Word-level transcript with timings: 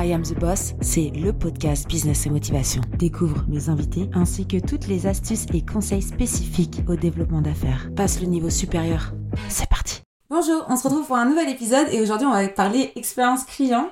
I 0.00 0.12
Am 0.12 0.22
the 0.22 0.38
Boss, 0.38 0.74
c'est 0.80 1.10
le 1.12 1.32
podcast 1.32 1.88
Business 1.88 2.24
et 2.26 2.30
Motivation. 2.30 2.82
Découvre 2.98 3.44
mes 3.48 3.68
invités 3.68 4.08
ainsi 4.14 4.46
que 4.46 4.58
toutes 4.64 4.86
les 4.86 5.08
astuces 5.08 5.46
et 5.52 5.64
conseils 5.64 6.02
spécifiques 6.02 6.82
au 6.86 6.94
développement 6.94 7.40
d'affaires. 7.40 7.88
Passe 7.96 8.20
le 8.20 8.28
niveau 8.28 8.48
supérieur. 8.48 9.12
C'est 9.48 9.68
parti. 9.68 10.02
Bonjour, 10.30 10.64
on 10.68 10.76
se 10.76 10.84
retrouve 10.86 11.04
pour 11.04 11.16
un 11.16 11.24
nouvel 11.24 11.48
épisode 11.48 11.88
et 11.90 12.00
aujourd'hui 12.00 12.28
on 12.28 12.32
va 12.32 12.46
parler 12.46 12.92
expérience 12.94 13.42
client. 13.42 13.90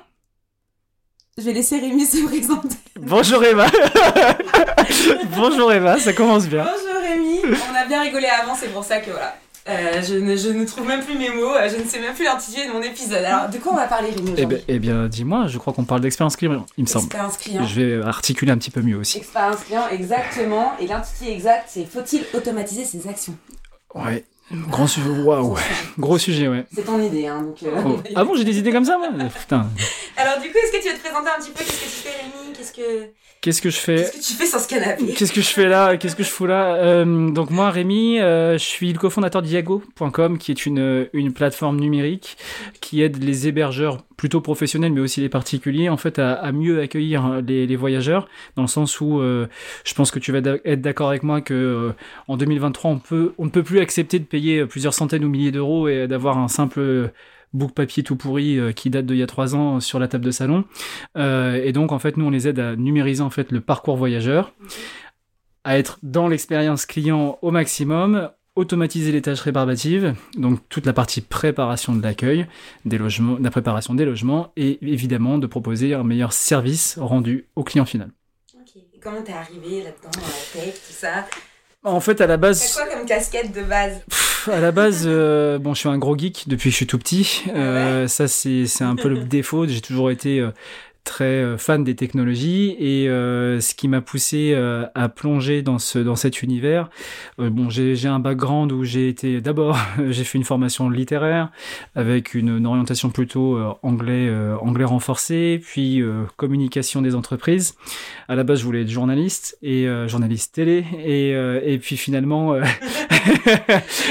Je 1.37 1.43
vais 1.43 1.51
laisser 1.53 1.77
Rémi 1.77 2.05
se 2.05 2.23
présenter. 2.25 2.77
Bonjour 3.01 3.43
Eva. 3.43 3.65
Bonjour 5.35 5.73
Eva, 5.73 5.99
ça 5.99 6.13
commence 6.13 6.47
bien. 6.47 6.63
Bonjour 6.63 7.01
Rémi. 7.01 7.39
On 7.69 7.75
a 7.75 7.85
bien 7.85 8.01
rigolé 8.01 8.27
avant, 8.27 8.55
c'est 8.55 8.69
pour 8.71 8.85
ça 8.85 9.01
que 9.01 9.11
voilà. 9.11 9.35
Euh, 9.69 10.01
je, 10.01 10.15
ne, 10.15 10.35
je 10.37 10.47
ne 10.49 10.63
trouve 10.65 10.87
même 10.87 11.03
plus 11.03 11.17
mes 11.17 11.29
mots, 11.29 11.53
euh, 11.53 11.69
je 11.69 11.75
ne 11.81 11.85
sais 11.87 11.99
même 11.99 12.13
plus 12.13 12.23
l'intitulé 12.23 12.67
de 12.67 12.71
mon 12.71 12.81
épisode. 12.81 13.23
Alors, 13.23 13.49
de 13.49 13.57
quoi 13.57 13.73
on 13.73 13.75
va 13.75 13.87
parler, 13.87 14.11
Rémi, 14.11 14.33
Eh 14.37 14.45
bien, 14.45 14.57
eh 14.69 14.79
bien 14.79 15.07
dis-moi, 15.07 15.47
je 15.47 15.57
crois 15.57 15.73
qu'on 15.73 15.83
parle 15.83 15.99
d'expérience 16.01 16.37
client, 16.37 16.65
il 16.77 16.85
me 16.85 16.87
semble. 16.87 17.05
Expérience 17.07 17.37
client. 17.37 17.65
Je 17.65 17.81
vais 17.81 18.01
articuler 18.05 18.51
un 18.53 18.57
petit 18.57 18.71
peu 18.71 18.81
mieux 18.81 18.95
aussi. 18.97 19.17
Expérience 19.17 19.63
client, 19.65 19.83
exactement. 19.91 20.71
Et 20.79 20.87
l'intitulé 20.87 21.31
exact, 21.31 21.65
c'est 21.67 21.85
Faut-il 21.85 22.23
automatiser 22.33 22.85
ses 22.85 23.09
actions? 23.09 23.35
Ouais, 23.93 24.23
grand 24.69 24.87
sujet, 24.87 25.09
waouh, 25.09 25.47
Gros 25.49 25.57
sujet. 25.57 25.75
gros 25.97 26.17
sujet, 26.17 26.47
ouais. 26.47 26.65
C'est 26.73 26.85
ton 26.85 27.01
idée, 27.01 27.27
hein, 27.27 27.41
donc... 27.41 27.57
euh, 27.63 27.81
Oh. 27.85 27.99
Ah 28.15 28.23
bon, 28.23 28.35
j'ai 28.35 28.45
des 28.45 28.57
idées 28.59 28.71
comme 28.71 28.85
ça, 28.85 28.97
moi? 28.97 29.09
Putain, 29.39 29.67
Alors, 30.15 30.39
du 30.41 30.49
coup, 30.49 30.57
est-ce 30.63 30.71
que 30.77 30.81
tu 30.81 30.89
veux 30.89 30.95
te 30.95 31.01
présenter 31.01 31.27
un 31.35 31.41
petit 31.41 31.51
peu? 31.51 31.59
Qu'est-ce 31.59 31.71
que 31.71 31.83
tu 31.83 31.89
fais, 31.89 32.21
Rémi? 32.21 32.46
Que... 32.77 33.11
qu'est-ce 33.41 33.61
que 33.61 33.69
je 33.69 33.77
fais 33.77 33.95
Qu'est-ce 33.95 34.11
que 34.11 34.23
tu 34.23 34.33
fais 34.33 34.45
sur 34.45 34.59
ce 34.59 34.67
canapé? 34.67 35.13
Qu'est-ce 35.13 35.33
que 35.33 35.41
je 35.41 35.49
fais 35.49 35.67
là? 35.67 35.97
Qu'est-ce 35.97 36.15
que 36.15 36.23
je 36.23 36.29
fous 36.29 36.45
là? 36.45 36.75
Euh, 36.75 37.29
Donc 37.31 37.49
moi, 37.49 37.71
Rémi, 37.71 38.19
euh, 38.19 38.53
je 38.53 38.63
suis 38.63 38.91
le 38.93 38.99
cofondateur 38.99 39.41
d'Iago.com, 39.41 40.37
qui 40.37 40.51
est 40.51 40.65
une, 40.65 41.09
une 41.13 41.33
plateforme 41.33 41.79
numérique 41.79 42.37
qui 42.81 43.01
aide 43.01 43.21
les 43.23 43.47
hébergeurs 43.47 44.03
plutôt 44.17 44.41
professionnels, 44.41 44.91
mais 44.93 45.01
aussi 45.01 45.21
les 45.21 45.29
particuliers, 45.29 45.89
en 45.89 45.97
fait, 45.97 46.19
à, 46.19 46.33
à 46.33 46.51
mieux 46.51 46.81
accueillir 46.81 47.41
les, 47.45 47.67
les 47.67 47.75
voyageurs, 47.75 48.27
dans 48.55 48.63
le 48.63 48.67
sens 48.67 48.99
où 49.01 49.19
euh, 49.19 49.47
je 49.85 49.93
pense 49.93 50.09
que 50.11 50.19
tu 50.19 50.31
vas 50.31 50.39
être 50.65 50.81
d'accord 50.81 51.09
avec 51.09 51.23
moi 51.23 51.41
que 51.41 51.93
en 52.27 52.37
2023, 52.37 52.91
on 52.91 52.99
peut, 52.99 53.33
on 53.37 53.45
ne 53.45 53.49
peut 53.51 53.63
plus 53.63 53.79
accepter 53.79 54.19
de 54.19 54.25
payer 54.25 54.65
plusieurs 54.65 54.93
centaines 54.93 55.23
ou 55.23 55.29
milliers 55.29 55.51
d'euros 55.51 55.87
et 55.87 56.07
d'avoir 56.07 56.37
un 56.37 56.47
simple 56.47 57.11
book 57.53 57.71
papier 57.73 58.03
tout 58.03 58.15
pourri 58.15 58.57
euh, 58.57 58.71
qui 58.71 58.89
date 58.89 59.05
d'il 59.05 59.17
y 59.17 59.23
a 59.23 59.27
trois 59.27 59.55
ans 59.55 59.79
sur 59.79 59.99
la 59.99 60.07
table 60.07 60.25
de 60.25 60.31
salon. 60.31 60.65
Euh, 61.17 61.61
et 61.63 61.71
donc, 61.71 61.91
en 61.91 61.99
fait, 61.99 62.17
nous, 62.17 62.25
on 62.25 62.29
les 62.29 62.47
aide 62.47 62.59
à 62.59 62.75
numériser 62.75 63.21
en 63.21 63.29
fait 63.29 63.51
le 63.51 63.61
parcours 63.61 63.97
voyageur, 63.97 64.53
à 65.63 65.77
être 65.77 65.99
dans 66.03 66.27
l'expérience 66.27 66.85
client 66.85 67.39
au 67.41 67.51
maximum, 67.51 68.29
automatiser 68.55 69.11
les 69.11 69.21
tâches 69.21 69.41
rébarbatives, 69.41 70.15
donc 70.35 70.59
toute 70.69 70.85
la 70.85 70.93
partie 70.93 71.21
préparation 71.21 71.93
de 71.93 72.01
l'accueil, 72.01 72.47
des 72.85 72.97
logements, 72.97 73.35
de 73.35 73.43
la 73.43 73.51
préparation 73.51 73.93
des 73.93 74.05
logements, 74.05 74.51
et 74.55 74.79
évidemment 74.81 75.37
de 75.37 75.45
proposer 75.45 75.93
un 75.93 76.03
meilleur 76.03 76.33
service 76.33 76.97
rendu 76.99 77.47
au 77.55 77.63
client 77.63 77.85
final. 77.85 78.09
Ok. 78.55 78.77
Et 78.77 78.99
comment 78.99 79.21
t'es 79.21 79.33
arrivé 79.33 79.83
là-dedans, 79.83 80.09
dans 80.11 80.21
la 80.21 80.65
tech, 80.65 80.73
tout 80.73 80.93
ça? 80.93 81.27
En 81.83 81.99
fait, 81.99 82.19
à 82.19 82.27
la 82.27 82.37
base, 82.37 82.73
quoi 82.73 82.87
comme 82.87 83.05
casquette 83.05 83.53
de 83.53 83.61
base? 83.61 84.03
À 84.51 84.59
la 84.59 84.71
base, 84.71 85.03
euh, 85.05 85.57
bon, 85.59 85.73
je 85.73 85.79
suis 85.79 85.89
un 85.89 85.97
gros 85.97 86.17
geek 86.17 86.45
depuis 86.47 86.65
que 86.69 86.71
je 86.71 86.75
suis 86.75 86.87
tout 86.87 86.97
petit. 86.97 87.43
Euh, 87.55 88.07
Ça, 88.07 88.27
c'est 88.27 88.65
c'est 88.67 88.83
un 88.83 88.95
peu 88.95 89.09
le 89.09 89.19
défaut. 89.25 89.67
J'ai 89.67 89.81
toujours 89.81 90.11
été 90.11 90.39
euh, 90.39 90.51
très 91.07 91.23
euh, 91.23 91.57
fan 91.57 91.83
des 91.85 91.95
technologies 91.95 92.75
et 92.79 93.07
euh, 93.09 93.61
ce 93.61 93.73
qui 93.73 93.87
m'a 93.87 94.01
poussé 94.01 94.51
euh, 94.53 94.85
à 94.93 95.07
plonger 95.07 95.61
dans 95.61 95.79
ce 95.79 95.99
dans 95.99 96.17
cet 96.17 96.43
univers. 96.43 96.89
euh, 97.39 97.49
bon, 97.49 97.69
j'ai 97.69 98.07
un 98.07 98.19
background 98.19 98.71
où 98.73 98.83
j'ai 98.83 99.07
été 99.07 99.39
d'abord 99.47 99.79
j'ai 100.09 100.25
fait 100.25 100.37
une 100.37 100.43
formation 100.43 100.89
littéraire 100.89 101.49
avec 101.95 102.33
une, 102.33 102.57
une 102.57 102.67
orientation 102.67 103.09
plutôt 103.09 103.57
anglais 103.81 104.29
anglais 104.61 104.83
renforcé, 104.83 105.61
puis 105.63 106.03
communication 106.35 107.01
des 107.01 107.15
entreprises. 107.15 107.75
À 108.27 108.35
la 108.35 108.43
base, 108.43 108.59
je 108.59 108.65
voulais 108.65 108.81
être 108.81 108.89
journaliste 108.89 109.57
et 109.61 109.87
journaliste 110.07 110.55
télé 110.55 110.83
et 111.03 111.31
et 111.73 111.77
puis 111.79 111.95
finalement 111.95 112.55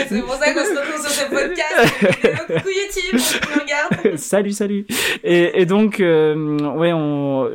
C'est 0.09 0.23
pour 0.23 0.35
ça 0.35 0.53
qu'on 0.53 0.65
se 0.65 0.71
retrouve 0.71 1.07
sur 1.07 1.11
ce 1.11 1.29
podcast. 1.29 2.47
Coucou 2.47 2.69
YouTube, 2.69 3.21
tu 3.21 3.49
nous 3.49 3.61
regardes 3.61 4.17
salut, 4.17 4.53
salut. 4.53 4.87
Et, 5.25 5.61
et 5.61 5.67
donc, 5.67 6.01
euh, 6.01 6.59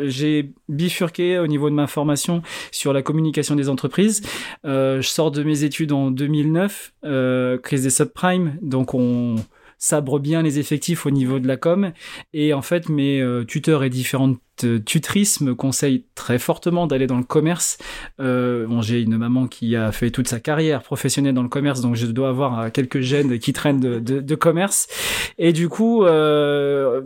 j'ai 0.02 0.54
bifurqué 0.70 1.40
au 1.40 1.48
niveau 1.48 1.70
de 1.70 1.76
ma 1.76 1.88
formation 1.88 2.42
sur 2.72 2.94
la 2.94 3.02
communication 3.02 3.56
des 3.56 3.70
entreprises. 3.70 4.22
Euh, 4.66 5.02
je 5.02 5.08
sors 5.08 5.32
de 5.32 5.44
mes 5.44 5.64
études 5.64 5.92
en 5.92 6.12
2009, 6.12 6.94
euh, 7.04 7.58
crise 7.58 7.84
des 7.84 7.90
subprimes, 7.90 8.58
donc 8.62 8.94
on 8.94 9.36
sabre 9.78 10.20
bien 10.20 10.44
les 10.44 10.60
effectifs 10.60 11.06
au 11.06 11.12
niveau 11.12 11.40
de 11.40 11.48
la 11.48 11.58
com. 11.58 11.92
Et 12.34 12.54
en 12.54 12.62
fait, 12.62 12.88
mes 12.88 13.20
euh, 13.20 13.44
tuteurs 13.44 13.84
et 13.84 13.90
différentes 13.90 14.40
tutrices 14.86 15.42
me 15.42 15.56
conseillent 15.56 16.06
très 16.16 16.40
fortement 16.40 16.88
d'aller 16.88 17.08
dans 17.08 17.18
le 17.18 17.24
commerce. 17.24 17.78
Euh, 18.20 18.68
bon, 18.68 18.82
j'ai 18.82 19.02
une 19.02 19.18
maman 19.18 19.48
qui 19.48 19.76
a 19.76 19.92
fait 19.92 20.12
toute 20.12 20.28
sa 20.28 20.40
carrière 20.40 20.82
professionnelle 20.84 21.34
dans 21.34 21.44
le 21.44 21.50
commerce, 21.50 21.82
donc 21.82 21.96
je 21.96 22.06
dois 22.08 22.30
avoir 22.30 22.60
euh, 22.60 22.70
quelques 22.70 23.00
gènes 23.00 23.40
qui 23.40 23.54
traînent 23.54 23.80
de, 23.80 24.36
commerce. 24.36 24.88
Et 25.38 25.54
du 25.54 25.70
coup, 25.70 26.04
euh, 26.04 27.02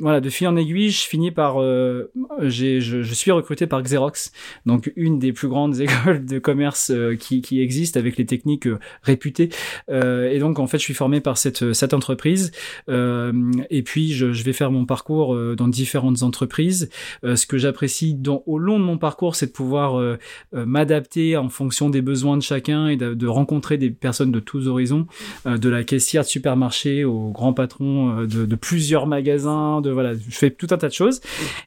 voilà, 0.00 0.20
de 0.20 0.30
fil 0.30 0.46
en 0.46 0.56
aiguille, 0.56 0.90
je 0.90 1.06
finis 1.06 1.30
par, 1.30 1.60
euh, 1.60 2.10
je, 2.42 3.02
suis 3.12 3.30
recruté 3.30 3.66
par 3.66 3.82
Xerox, 3.82 4.32
donc 4.66 4.92
une 4.96 5.18
des 5.18 5.32
plus 5.32 5.48
grandes 5.48 5.80
écoles 5.80 6.24
de 6.24 6.38
commerce 6.38 6.90
euh, 6.90 7.16
qui, 7.16 7.42
qui 7.42 7.60
existent 7.60 7.98
avec 7.98 8.16
les 8.16 8.26
techniques 8.26 8.66
euh, 8.66 8.78
réputées. 9.02 9.50
Et 9.88 10.38
donc, 10.38 10.58
en 10.58 10.66
fait, 10.66 10.78
je 10.78 10.84
suis 10.84 10.94
formé 10.94 11.20
par 11.20 11.38
cette, 11.38 11.72
cette 11.72 11.94
entreprise. 11.94 12.52
Et 12.88 13.82
puis, 13.82 14.12
je, 14.12 14.32
je 14.32 14.44
vais 14.44 14.52
faire 14.52 14.70
mon 14.70 14.84
parcours 14.84 15.36
dans 15.56 15.68
différentes 15.68 16.22
entreprises. 16.22 16.87
Euh, 17.24 17.36
ce 17.36 17.46
que 17.46 17.58
j'apprécie 17.58 18.18
au 18.46 18.58
long 18.58 18.78
de 18.78 18.84
mon 18.84 18.98
parcours, 18.98 19.34
c'est 19.34 19.46
de 19.46 19.52
pouvoir 19.52 19.98
euh, 19.98 20.18
euh, 20.54 20.66
m'adapter 20.66 21.36
en 21.36 21.48
fonction 21.48 21.90
des 21.90 22.02
besoins 22.02 22.36
de 22.36 22.42
chacun 22.42 22.88
et 22.88 22.96
de, 22.96 23.26
rencontrer 23.28 23.76
des 23.76 23.90
personnes 23.90 24.32
de 24.32 24.40
tous 24.40 24.68
horizons, 24.68 25.06
de 25.44 25.68
la 25.68 25.84
caissière 25.84 26.22
de 26.22 26.28
supermarché 26.28 27.04
au 27.04 27.30
grand 27.30 27.52
patron 27.52 28.24
de, 28.24 28.56
plusieurs 28.56 29.06
magasins, 29.06 29.82
je 29.84 30.36
fais 30.36 30.50
tout 30.50 30.68
un 30.70 30.78
tas 30.78 30.88
de 30.88 30.94
choses. 30.94 31.20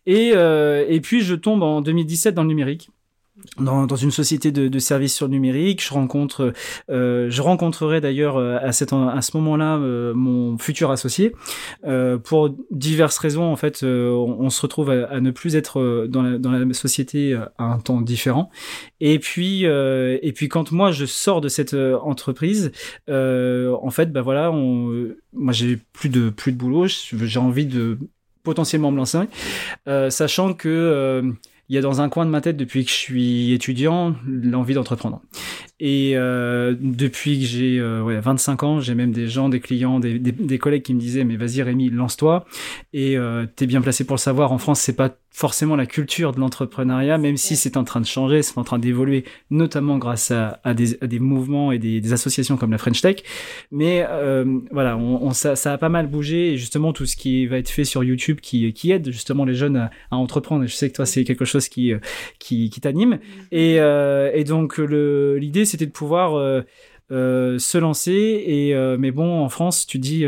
Et 0.07 0.99
puis 1.03 1.21
je 1.21 1.35
tombe 1.35 1.61
en 1.61 1.81
2017 1.81 2.33
dans 2.33 2.41
le 2.41 2.49
numérique. 2.49 2.89
Dans, 3.57 3.85
une 3.97 4.11
société 4.11 4.53
de, 4.53 4.79
services 4.79 5.13
sur 5.13 5.25
le 5.25 5.33
numérique, 5.33 5.83
je 5.83 5.93
rencontre, 5.93 6.53
euh, 6.89 7.29
je 7.29 7.41
rencontrerai 7.41 7.99
d'ailleurs 7.99 8.37
euh, 8.37 8.57
à, 8.57 8.67
à 8.67 8.71
ce 9.21 9.37
moment-là 9.37 9.75
euh, 9.75 10.13
mon 10.13 10.57
futur 10.57 10.89
associé. 10.89 11.35
Pour 12.23 12.55
diverses 12.71 13.17
raisons, 13.17 13.43
en 13.43 13.57
fait, 13.57 13.83
on, 13.83 14.49
se 14.49 14.61
retrouve 14.61 14.89
à, 14.89 15.19
ne 15.19 15.31
plus 15.31 15.57
être 15.57 16.07
dans 16.07 16.21
la, 16.21 16.37
dans 16.37 16.51
la 16.51 16.73
société 16.73 17.33
à 17.57 17.65
un 17.65 17.79
temps 17.79 17.99
différent. 17.99 18.49
Et 19.01 19.19
puis, 19.19 19.63
et 19.63 20.31
puis 20.33 20.47
quand 20.47 20.71
moi 20.71 20.91
je 20.91 21.05
sors 21.05 21.41
de 21.41 21.49
cette 21.49 21.73
entreprise, 21.73 22.71
en 23.09 23.89
fait, 23.91 24.13
bah 24.13 24.21
voilà, 24.21 24.51
moi 24.51 25.51
j'ai 25.53 25.77
plus 25.91 26.09
de 26.09 26.29
plus 26.29 26.53
de 26.53 26.57
boulot, 26.57 26.87
j'ai 26.87 27.39
envie 27.39 27.65
de 27.65 27.97
potentiellement 28.43 28.91
me 28.91 28.97
lancer, 28.97 29.19
sachant 30.09 30.53
que 30.53 31.33
il 31.71 31.75
y 31.75 31.77
a 31.77 31.81
dans 31.81 32.01
un 32.01 32.09
coin 32.09 32.25
de 32.25 32.29
ma 32.29 32.41
tête 32.41 32.57
depuis 32.57 32.83
que 32.83 32.91
je 32.91 32.95
suis 32.95 33.53
étudiant 33.53 34.13
l'envie 34.27 34.73
d'entreprendre. 34.73 35.21
Et 35.83 36.11
euh, 36.13 36.75
depuis 36.79 37.39
que 37.39 37.45
j'ai 37.47 37.79
euh, 37.79 38.03
ouais, 38.03 38.19
25 38.19 38.61
ans, 38.61 38.79
j'ai 38.79 38.93
même 38.93 39.11
des 39.11 39.27
gens, 39.27 39.49
des 39.49 39.59
clients, 39.59 39.99
des, 39.99 40.19
des, 40.19 40.31
des 40.31 40.59
collègues 40.59 40.83
qui 40.83 40.93
me 40.93 40.99
disaient 40.99 41.23
mais 41.23 41.37
vas-y 41.37 41.63
Rémi, 41.63 41.89
lance-toi. 41.89 42.45
Et 42.93 43.17
euh, 43.17 43.47
t'es 43.55 43.65
bien 43.65 43.81
placé 43.81 44.03
pour 44.03 44.15
le 44.15 44.19
savoir. 44.19 44.51
En 44.51 44.59
France, 44.59 44.79
c'est 44.79 44.95
pas 44.95 45.17
forcément 45.31 45.77
la 45.77 45.85
culture 45.85 46.33
de 46.33 46.39
l'entrepreneuriat, 46.39 47.17
même 47.17 47.37
si 47.37 47.55
c'est 47.55 47.77
en 47.77 47.85
train 47.85 48.01
de 48.01 48.05
changer, 48.05 48.41
c'est 48.41 48.57
en 48.57 48.63
train 48.63 48.79
d'évoluer, 48.79 49.23
notamment 49.49 49.97
grâce 49.97 50.29
à, 50.29 50.59
à, 50.63 50.73
des, 50.73 51.01
à 51.01 51.07
des 51.07 51.19
mouvements 51.19 51.71
et 51.71 51.79
des, 51.79 52.11
associations 52.11 52.57
comme 52.57 52.71
la 52.71 52.77
French 52.77 53.01
Tech. 53.01 53.17
Mais 53.71 54.05
euh, 54.07 54.59
voilà, 54.71 54.97
on, 54.97 55.23
on, 55.23 55.31
ça, 55.31 55.55
ça 55.55 55.71
a 55.71 55.77
pas 55.77 55.87
mal 55.87 56.07
bougé 56.07 56.53
et 56.53 56.57
justement 56.57 56.91
tout 56.91 57.05
ce 57.05 57.15
qui 57.15 57.47
va 57.47 57.57
être 57.57 57.69
fait 57.69 57.85
sur 57.85 58.03
YouTube 58.03 58.39
qui, 58.41 58.73
qui 58.73 58.91
aide 58.91 59.09
justement 59.11 59.45
les 59.45 59.55
jeunes 59.55 59.77
à, 59.77 59.91
à 60.11 60.17
entreprendre. 60.17 60.65
Et 60.65 60.67
je 60.67 60.75
sais 60.75 60.89
que 60.89 60.95
toi, 60.95 61.05
c'est 61.05 61.23
quelque 61.23 61.45
chose 61.45 61.69
qui, 61.69 61.93
qui, 62.37 62.69
qui 62.69 62.81
t'anime. 62.81 63.17
Et, 63.53 63.79
euh, 63.79 64.29
et 64.33 64.43
donc 64.43 64.77
l'idée, 64.77 65.63
c'était 65.71 65.85
de 65.87 65.91
pouvoir 65.91 66.35
euh, 66.37 66.61
euh, 67.11 67.57
se 67.59 67.77
lancer. 67.77 68.43
Et 68.45 68.75
euh, 68.75 68.97
mais 68.99 69.11
bon, 69.11 69.41
en 69.43 69.49
France, 69.49 69.85
tu 69.87 69.97
dis 69.99 70.25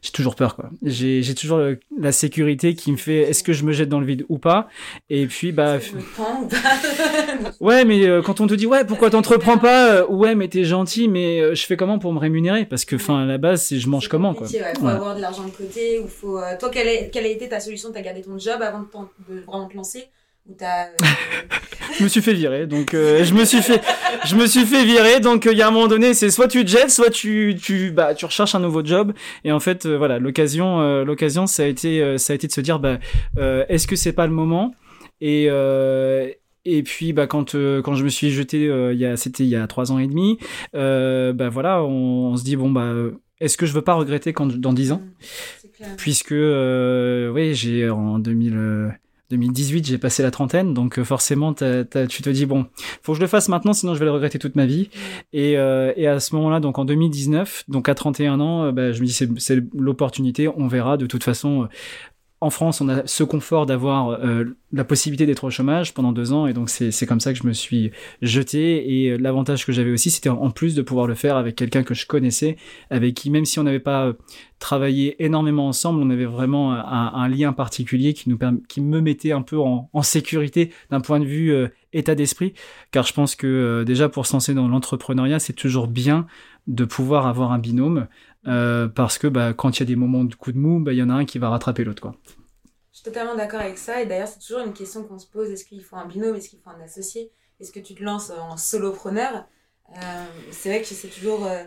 j'ai 0.00 0.10
toujours 0.12 0.34
peur 0.34 0.56
quoi. 0.56 0.70
J'ai 0.82 1.22
j'ai 1.22 1.34
toujours 1.34 1.58
le- 1.58 1.78
la 1.98 2.10
sécurité 2.12 2.74
qui 2.74 2.90
me 2.92 2.96
fait 2.96 3.18
est-ce 3.22 3.42
que 3.44 3.52
je 3.52 3.64
me 3.64 3.72
jette 3.72 3.88
dans 3.88 4.00
le 4.00 4.06
vide 4.06 4.24
ou 4.28 4.38
pas? 4.38 4.68
Et 5.10 5.26
puis 5.26 5.52
bah 5.52 5.78
ouais 7.60 7.84
mais 7.84 8.06
quand 8.24 8.40
on 8.40 8.46
te 8.46 8.54
dit 8.54 8.66
ouais 8.66 8.84
pourquoi 8.84 9.10
t'entreprends 9.10 9.58
pas 9.58 10.06
ouais 10.06 10.34
mais 10.34 10.48
t'es 10.48 10.64
gentil 10.64 11.08
mais 11.08 11.54
je 11.54 11.66
fais 11.66 11.76
comment 11.76 11.98
pour 11.98 12.12
me 12.12 12.18
rémunérer? 12.18 12.64
Parce 12.66 12.84
que 12.84 12.96
enfin 12.96 13.22
à 13.22 13.26
la 13.26 13.38
base 13.38 13.62
c'est 13.62 13.78
je 13.78 13.88
mange 13.88 14.08
comment 14.08 14.34
quoi. 14.34 14.46
ouais. 14.46 14.74
Faut 14.80 14.86
avoir 14.86 15.14
de 15.16 15.20
l'argent 15.20 15.44
de 15.44 15.50
côté 15.50 16.00
ou 16.00 16.08
faut. 16.08 16.40
Toi, 16.58 16.70
quelle, 16.70 16.88
est- 16.88 17.10
quelle 17.12 17.24
a 17.24 17.28
été 17.28 17.48
ta 17.48 17.60
solution 17.60 17.90
T'as 17.92 18.02
gardé 18.02 18.22
ton 18.22 18.38
job 18.38 18.60
avant 18.60 18.80
de, 18.80 19.34
de 19.34 19.40
vraiment 19.40 19.68
te 19.68 19.76
lancer? 19.76 20.04
T'as 20.58 20.86
je 21.98 22.04
me 22.04 22.08
suis 22.08 22.22
fait 22.22 22.34
virer, 22.34 22.66
donc 22.66 22.94
euh, 22.94 23.24
je 23.24 23.34
me 23.34 23.44
suis 23.44 23.62
fait, 23.62 23.80
je 24.24 24.34
me 24.36 24.46
suis 24.46 24.64
fait 24.64 24.84
virer. 24.84 25.20
Donc 25.20 25.48
il 25.50 25.56
y 25.56 25.62
a 25.62 25.68
un 25.68 25.70
moment 25.70 25.88
donné, 25.88 26.14
c'est 26.14 26.30
soit 26.30 26.48
tu 26.48 26.64
te 26.64 26.70
jettes, 26.70 26.90
soit 26.90 27.10
tu, 27.10 27.56
tu, 27.60 27.90
bah, 27.90 28.14
tu 28.14 28.24
recherches 28.24 28.54
un 28.54 28.60
nouveau 28.60 28.84
job. 28.84 29.12
Et 29.44 29.52
en 29.52 29.60
fait, 29.60 29.86
euh, 29.86 29.96
voilà, 29.96 30.18
l'occasion, 30.18 30.80
euh, 30.80 31.04
l'occasion, 31.04 31.46
ça 31.46 31.64
a 31.64 31.66
été, 31.66 32.18
ça 32.18 32.32
a 32.32 32.36
été 32.36 32.46
de 32.46 32.52
se 32.52 32.60
dire, 32.60 32.78
bah, 32.78 32.98
est-ce 33.36 33.86
que 33.86 33.96
c'est 33.96 34.12
pas 34.12 34.26
le 34.26 34.32
moment? 34.32 34.74
Et 35.20 35.48
et 36.64 36.84
puis 36.84 37.12
bah 37.12 37.26
quand 37.26 37.56
quand 37.82 37.94
je 37.94 38.04
me 38.04 38.08
suis 38.08 38.30
jeté, 38.30 38.66
il 38.66 38.98
y 38.98 39.04
a, 39.04 39.16
c'était 39.16 39.42
il 39.42 39.48
y 39.48 39.56
a 39.56 39.66
trois 39.66 39.92
ans 39.92 39.98
et 39.98 40.06
demi. 40.06 40.38
bah 40.72 41.48
voilà, 41.48 41.82
on, 41.82 42.36
se 42.36 42.44
dit 42.44 42.56
bon 42.56 42.70
bah 42.70 42.92
est-ce 43.40 43.56
que 43.56 43.66
je 43.66 43.72
veux 43.72 43.82
pas 43.82 43.94
regretter 43.94 44.32
quand 44.32 44.46
dans 44.46 44.72
dix 44.72 44.92
ans? 44.92 45.02
Mmh, 45.80 45.84
Puisque 45.96 46.30
oui, 46.30 47.54
j'ai 47.54 47.90
en 47.90 48.18
2000 48.18 48.92
2018, 49.32 49.86
j'ai 49.86 49.98
passé 49.98 50.22
la 50.22 50.30
trentaine, 50.30 50.74
donc 50.74 50.98
euh, 50.98 51.04
forcément, 51.04 51.54
tu 51.54 51.62
te 51.64 52.30
dis 52.30 52.44
bon, 52.44 52.66
faut 53.02 53.12
que 53.12 53.16
je 53.16 53.22
le 53.22 53.26
fasse 53.26 53.48
maintenant, 53.48 53.72
sinon 53.72 53.94
je 53.94 53.98
vais 53.98 54.04
le 54.04 54.10
regretter 54.10 54.38
toute 54.38 54.56
ma 54.56 54.66
vie. 54.66 54.90
Et, 55.32 55.56
euh, 55.56 55.92
à 56.14 56.20
ce 56.20 56.34
moment-là, 56.36 56.60
donc 56.60 56.78
en 56.78 56.84
2019, 56.84 57.64
donc 57.68 57.88
à 57.88 57.94
31 57.94 58.40
ans, 58.40 58.64
euh, 58.64 58.72
bah, 58.72 58.92
je 58.92 59.00
me 59.00 59.06
dis 59.06 59.12
c'est 59.12 59.62
l'opportunité, 59.74 60.48
on 60.48 60.68
verra. 60.68 60.98
De 60.98 61.06
toute 61.06 61.24
façon, 61.24 61.68
en 62.42 62.50
France, 62.50 62.80
on 62.80 62.88
a 62.88 63.06
ce 63.06 63.22
confort 63.22 63.66
d'avoir 63.66 64.08
euh, 64.10 64.56
la 64.72 64.82
possibilité 64.82 65.26
d'être 65.26 65.44
au 65.44 65.50
chômage 65.50 65.94
pendant 65.94 66.10
deux 66.10 66.32
ans, 66.32 66.48
et 66.48 66.52
donc 66.52 66.70
c'est 66.70 67.06
comme 67.06 67.20
ça 67.20 67.32
que 67.32 67.38
je 67.38 67.46
me 67.46 67.52
suis 67.52 67.92
jeté. 68.20 69.04
Et 69.04 69.10
euh, 69.10 69.16
l'avantage 69.16 69.64
que 69.64 69.70
j'avais 69.70 69.92
aussi, 69.92 70.10
c'était 70.10 70.28
en 70.28 70.50
plus 70.50 70.74
de 70.74 70.82
pouvoir 70.82 71.06
le 71.06 71.14
faire 71.14 71.36
avec 71.36 71.54
quelqu'un 71.54 71.84
que 71.84 71.94
je 71.94 72.04
connaissais, 72.04 72.56
avec 72.90 73.14
qui, 73.14 73.30
même 73.30 73.44
si 73.44 73.60
on 73.60 73.62
n'avait 73.62 73.78
pas 73.78 74.06
euh, 74.06 74.14
travaillé 74.58 75.24
énormément 75.24 75.68
ensemble, 75.68 76.02
on 76.02 76.10
avait 76.10 76.24
vraiment 76.24 76.72
un, 76.72 77.28
lien 77.28 77.52
particulier 77.52 78.12
qui 78.12 78.28
nous 78.28 78.38
qui 78.68 78.80
me 78.80 79.00
mettait 79.00 79.32
un 79.32 79.42
peu 79.42 79.58
en, 79.58 79.88
sécurité 80.02 80.72
d'un 80.90 81.00
point 81.00 81.20
de 81.20 81.24
vue 81.24 81.52
état 81.92 82.14
d'esprit, 82.14 82.54
car 82.92 83.04
je 83.04 83.12
pense 83.12 83.34
que 83.34 83.82
déjà 83.84 84.08
pour 84.08 84.26
se 84.26 84.34
lancer 84.34 84.54
dans 84.54 84.68
l'entrepreneuriat, 84.68 85.40
c'est 85.40 85.52
toujours 85.52 85.88
bien 85.88 86.26
de 86.68 86.84
pouvoir 86.84 87.26
avoir 87.26 87.50
un 87.50 87.58
binôme 87.58 88.06
euh, 88.46 88.88
parce 88.88 89.18
que 89.18 89.26
bah, 89.26 89.54
quand 89.54 89.78
il 89.78 89.80
y 89.80 89.82
a 89.84 89.86
des 89.86 89.96
moments 89.96 90.24
de 90.24 90.34
coup 90.34 90.52
de 90.52 90.58
mou, 90.58 90.80
bah, 90.80 90.92
il 90.92 90.98
y 90.98 91.02
en 91.02 91.10
a 91.10 91.14
un 91.14 91.24
qui 91.24 91.38
va 91.38 91.48
rattraper 91.48 91.84
l'autre. 91.84 92.02
Quoi. 92.02 92.14
Je 92.92 92.98
suis 92.98 93.04
totalement 93.04 93.34
d'accord 93.34 93.60
avec 93.60 93.78
ça. 93.78 94.02
Et 94.02 94.06
d'ailleurs, 94.06 94.28
c'est 94.28 94.40
toujours 94.40 94.64
une 94.64 94.72
question 94.72 95.04
qu'on 95.04 95.18
se 95.18 95.26
pose 95.26 95.50
est-ce 95.50 95.64
qu'il 95.64 95.82
faut 95.82 95.96
un 95.96 96.06
binôme? 96.06 96.36
Est-ce 96.36 96.48
qu'il 96.48 96.58
faut 96.58 96.70
un 96.70 96.80
associé? 96.80 97.30
Est-ce 97.60 97.72
que 97.72 97.80
tu 97.80 97.94
te 97.94 98.02
lances 98.02 98.30
en 98.30 98.56
solopreneur? 98.56 99.46
Euh, 99.96 100.24
C'est 100.50 100.70
vrai 100.70 100.80
que 100.80 100.86
c'est 100.86 101.08
toujours. 101.08 101.46
Euh, 101.46 101.64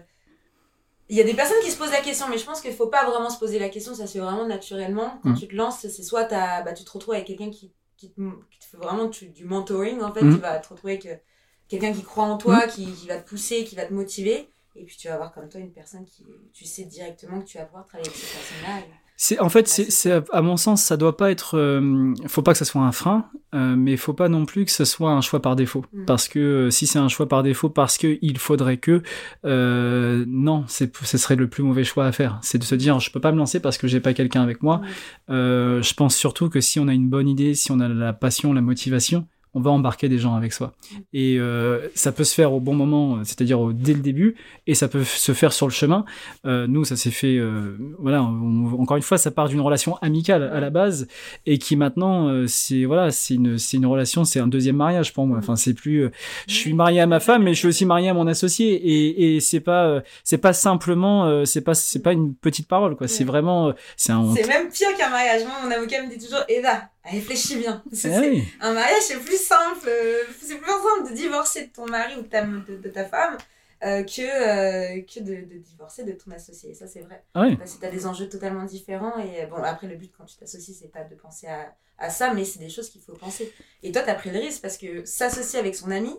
il 1.08 1.16
y 1.16 1.22
a 1.22 1.24
des 1.24 1.36
personnes 1.36 1.62
qui 1.64 1.72
se 1.72 1.78
posent 1.78 1.92
la 1.92 2.02
question, 2.02 2.28
mais 2.30 2.38
je 2.38 2.46
pense 2.46 2.62
qu'il 2.62 2.72
ne 2.72 2.76
faut 2.76 2.88
pas 2.88 3.08
vraiment 3.08 3.30
se 3.30 3.38
poser 3.38 3.60
la 3.60 3.70
question, 3.70 3.94
ça 3.94 4.08
se 4.08 4.14
fait 4.14 4.20
vraiment 4.20 4.48
naturellement. 4.48 5.20
Quand 5.22 5.30
mm. 5.30 5.38
tu 5.38 5.48
te 5.48 5.56
lances, 5.56 5.82
c'est 5.82 6.04
soit 6.04 6.28
bah, 6.28 6.74
tu 6.74 6.84
te 6.84 6.92
retrouves 6.92 7.14
avec 7.14 7.28
quelqu'un 7.28 7.52
qui, 7.52 7.72
qui, 7.96 8.12
te, 8.12 8.22
fait 8.60 8.78
vraiment 8.78 9.06
du 9.06 9.46
mentoring, 9.46 10.02
en 10.02 10.12
fait, 10.12 10.24
mm. 10.24 10.34
tu 10.34 10.42
vas 10.42 10.58
te 10.58 10.68
retrouver 10.70 10.94
avec 10.94 11.24
quelqu'un 11.68 11.94
qui 11.94 12.02
croit 12.02 12.24
en 12.24 12.38
toi, 12.38 12.66
mm. 12.66 12.70
qui, 12.70 12.92
qui, 12.92 13.08
va 13.08 13.18
te 13.18 13.30
pousser, 13.30 13.64
qui 13.66 13.76
va 13.76 13.86
te 13.86 13.94
motiver. 13.94 14.50
Et 14.76 14.84
puis 14.84 14.98
tu 14.98 15.08
vas 15.08 15.16
avoir 15.16 15.34
comme 15.34 15.48
toi 15.50 15.62
une 15.62 15.72
personne 15.72 16.06
qui, 16.06 16.26
tu 16.54 16.66
sais 16.66 16.84
directement 16.84 17.42
que 17.42 17.48
tu 17.48 17.58
vas 17.58 17.66
pouvoir 17.66 17.86
travailler 17.86 18.10
avec 18.10 18.20
cette 18.20 18.34
personne-là. 18.34 18.82
C'est 19.18 19.40
en 19.40 19.48
fait, 19.48 19.68
c'est 19.70 20.12
à 20.34 20.42
mon 20.42 20.58
sens, 20.58 20.84
ça 20.84 20.98
doit 20.98 21.16
pas 21.16 21.32
être. 21.32 21.58
Euh, 21.58 22.14
faut 22.28 22.42
pas 22.42 22.52
que 22.52 22.58
ça 22.58 22.66
soit 22.66 22.82
un 22.82 22.92
frein, 22.92 23.30
euh, 23.54 23.76
mais 23.78 23.94
il 23.94 23.98
faut 23.98 24.14
pas 24.14 24.28
non 24.28 24.46
plus 24.46 24.66
que 24.66 24.72
ce 24.72 24.84
soit 24.84 25.12
un 25.12 25.22
choix 25.22 25.42
par 25.42 25.56
défaut. 25.56 25.86
Mm. 25.94 26.06
Parce 26.06 26.28
que 26.28 26.40
euh, 26.40 26.70
si 26.70 26.86
c'est 26.86 27.00
un 27.00 27.08
choix 27.08 27.30
par 27.30 27.42
défaut, 27.42 27.70
parce 27.70 27.98
que 27.98 28.18
il 28.22 28.38
faudrait 28.38 28.76
que, 28.76 29.04
euh, 29.46 30.26
non, 30.28 30.66
c'est 30.68 30.94
ce 30.98 31.18
serait 31.18 31.38
le 31.38 31.48
plus 31.48 31.64
mauvais 31.64 31.86
choix 31.86 32.06
à 32.06 32.12
faire. 32.12 32.40
C'est 32.42 32.58
de 32.58 32.66
se 32.66 32.76
dire, 32.76 33.00
je 33.00 33.10
peux 33.10 33.22
pas 33.22 33.32
me 33.32 33.38
lancer 33.38 33.62
parce 33.62 33.78
que 33.78 33.88
j'ai 33.88 34.02
pas 34.02 34.14
quelqu'un 34.14 34.44
avec 34.44 34.62
moi. 34.62 34.82
Mm. 35.30 35.82
je 35.82 35.94
pense 35.94 36.16
surtout 36.16 36.50
que 36.50 36.60
si 36.60 36.82
on 36.82 36.90
a 36.90 36.94
une 36.94 37.10
bonne 37.10 37.30
idée, 37.30 37.54
si 37.56 37.72
on 37.72 37.80
a 37.80 37.88
la 37.88 38.12
passion, 38.12 38.52
la 38.52 38.62
motivation, 38.62 39.28
on 39.56 39.62
va 39.62 39.72
embarquer 39.72 40.10
des 40.10 40.20
gens 40.20 40.36
avec 40.36 40.54
soi. 40.54 40.74
Et 41.14 41.40
euh, 41.40 41.88
ça 41.96 42.12
peut 42.12 42.26
se 42.26 42.36
faire 42.36 42.54
au 42.54 42.60
bon 42.60 42.74
moment, 42.74 43.24
c'est-à-dire 43.24 43.68
dès 43.74 43.94
le 43.94 44.02
début, 44.02 44.36
et 44.68 44.76
ça 44.76 44.88
peut 44.88 45.04
se 45.04 45.32
faire 45.32 45.54
sur 45.54 45.66
le 45.66 45.72
chemin. 45.72 46.04
Euh, 46.46 46.68
nous, 46.68 46.84
ça 46.84 46.98
s'est 46.98 47.10
fait, 47.10 47.38
euh, 47.38 47.78
voilà, 47.98 48.22
encore 48.22 48.98
une 48.98 49.04
fois, 49.04 49.18
ça 49.18 49.32
part 49.32 49.48
d'une 49.48 49.62
relation 49.62 49.96
amicale 50.02 50.44
à 50.44 50.60
la 50.60 50.70
base, 50.70 51.08
et 51.46 51.58
qui 51.58 51.78
maintenant, 51.78 52.46
c'est 52.48 52.84
voilà, 52.84 53.12
c'est 53.12 53.36
une, 53.36 53.58
c'est 53.58 53.78
une 53.78 53.86
relation, 53.86 54.26
c'est 54.26 54.42
un 54.42 54.48
deuxième 54.48 54.76
mariage 54.76 55.14
pour 55.14 55.26
moi. 55.26 55.38
Enfin, 55.38 55.56
c'est 55.56 55.74
plus, 55.74 56.10
je 56.48 56.54
suis 56.54 56.74
marié 56.74 57.00
à 57.00 57.08
ma 57.08 57.22
femme, 57.22 57.44
mais 57.44 57.54
je 57.54 57.60
suis 57.60 57.68
aussi 57.70 57.86
marié 57.86 58.10
à 58.10 58.14
mon 58.14 58.28
associé, 58.28 58.74
et, 58.74 59.36
et 59.36 59.40
c'est 59.40 59.62
pas, 59.62 60.02
c'est 60.26 60.38
pas 60.38 60.54
simplement, 60.54 61.46
c'est 61.46 61.62
pas, 61.62 61.74
c'est 61.74 62.04
pas 62.04 62.12
une 62.12 62.36
petite 62.36 62.68
parole, 62.68 62.98
quoi. 62.98 63.08
C'est 63.08 63.24
vraiment, 63.24 63.74
c'est 63.96 64.12
un. 64.12 64.36
C'est 64.36 64.48
même 64.48 64.68
pire 64.68 64.90
qu'un 64.98 65.10
mariage. 65.10 65.44
Moi, 65.46 65.54
mon 65.64 65.72
avocat 65.72 66.04
me 66.04 66.10
dit 66.10 66.18
toujours, 66.24 66.44
Eva, 66.50 66.90
réfléchis 67.12 67.58
bien. 67.58 67.84
Eh 68.04 68.44
un 68.62 68.74
mariage, 68.74 69.02
c'est 69.02 69.20
plus 69.20 69.42
simple. 69.42 69.88
Euh, 69.88 70.24
c'est 70.42 70.58
plus 70.58 70.66
simple 70.66 71.10
de 71.10 71.16
divorcer 71.16 71.68
de 71.68 71.72
ton 71.72 71.86
mari 71.86 72.16
ou 72.18 72.22
de 72.22 72.28
ta, 72.28 72.44
de, 72.44 72.90
ta 72.90 73.06
femme 73.06 73.38
euh, 73.84 74.04
que, 74.04 74.22
euh, 74.22 75.02
que 75.02 75.20
de, 75.20 75.46
de, 75.48 75.58
divorcer 75.60 76.04
de 76.04 76.14
ton 76.14 76.32
associé. 76.32 76.74
ça, 76.74 76.88
c'est 76.88 77.02
vrai. 77.02 77.24
Ah 77.34 77.48
Parce 77.58 77.76
que 77.76 77.80
tu 77.80 77.86
as 77.86 77.92
des 77.92 78.06
enjeux 78.08 78.28
totalement 78.30 78.64
différents. 78.64 79.18
Et 79.20 79.46
bon, 79.46 79.58
après, 79.58 79.88
le 79.88 79.96
but 79.96 80.12
quand 80.18 80.26
tu 80.26 80.38
t'associes, 80.38 80.76
c'est 80.80 80.92
pas 80.92 81.04
de 81.04 81.16
penser 81.16 81.48
à, 81.48 81.76
à 81.98 82.10
ça, 82.10 82.34
mais 82.34 82.46
c'est 82.46 82.60
des 82.60 82.70
choses 82.70 82.90
qu'il 82.90 83.02
faut 83.02 83.14
penser. 83.14 83.54
Et 83.84 83.92
toi, 83.92 84.02
tu 84.02 84.10
as 84.10 84.16
pris 84.16 84.32
le 84.32 84.40
risque 84.40 84.62
parce 84.62 84.78
que 84.78 85.06
s'associer 85.06 85.60
avec 85.60 85.76
son 85.76 85.92
ami, 85.92 86.16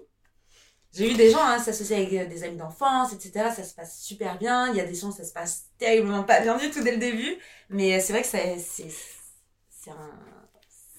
j'ai 0.94 1.10
eu 1.10 1.14
des 1.14 1.30
gens 1.30 1.42
hein, 1.42 1.58
s'associer 1.58 1.96
avec 1.96 2.28
des 2.28 2.44
amis 2.44 2.56
d'enfance, 2.56 3.12
etc. 3.12 3.50
Ça 3.54 3.64
se 3.64 3.74
passe 3.74 4.00
super 4.00 4.38
bien. 4.38 4.70
Il 4.70 4.76
y 4.76 4.80
a 4.80 4.84
des 4.84 4.94
gens, 4.94 5.10
ça 5.10 5.24
se 5.24 5.32
passe 5.32 5.66
terriblement 5.78 6.22
pas 6.22 6.40
bien 6.40 6.56
du 6.56 6.70
tout 6.70 6.82
dès 6.82 6.92
le 6.92 6.98
début. 6.98 7.36
Mais 7.68 8.00
c'est 8.00 8.12
vrai 8.14 8.22
que 8.22 8.28
c'est 8.28 9.90
un 9.90 10.35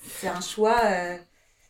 c'est 0.08 0.28
un 0.28 0.42
choix. 0.42 0.78
Euh, 0.86 1.18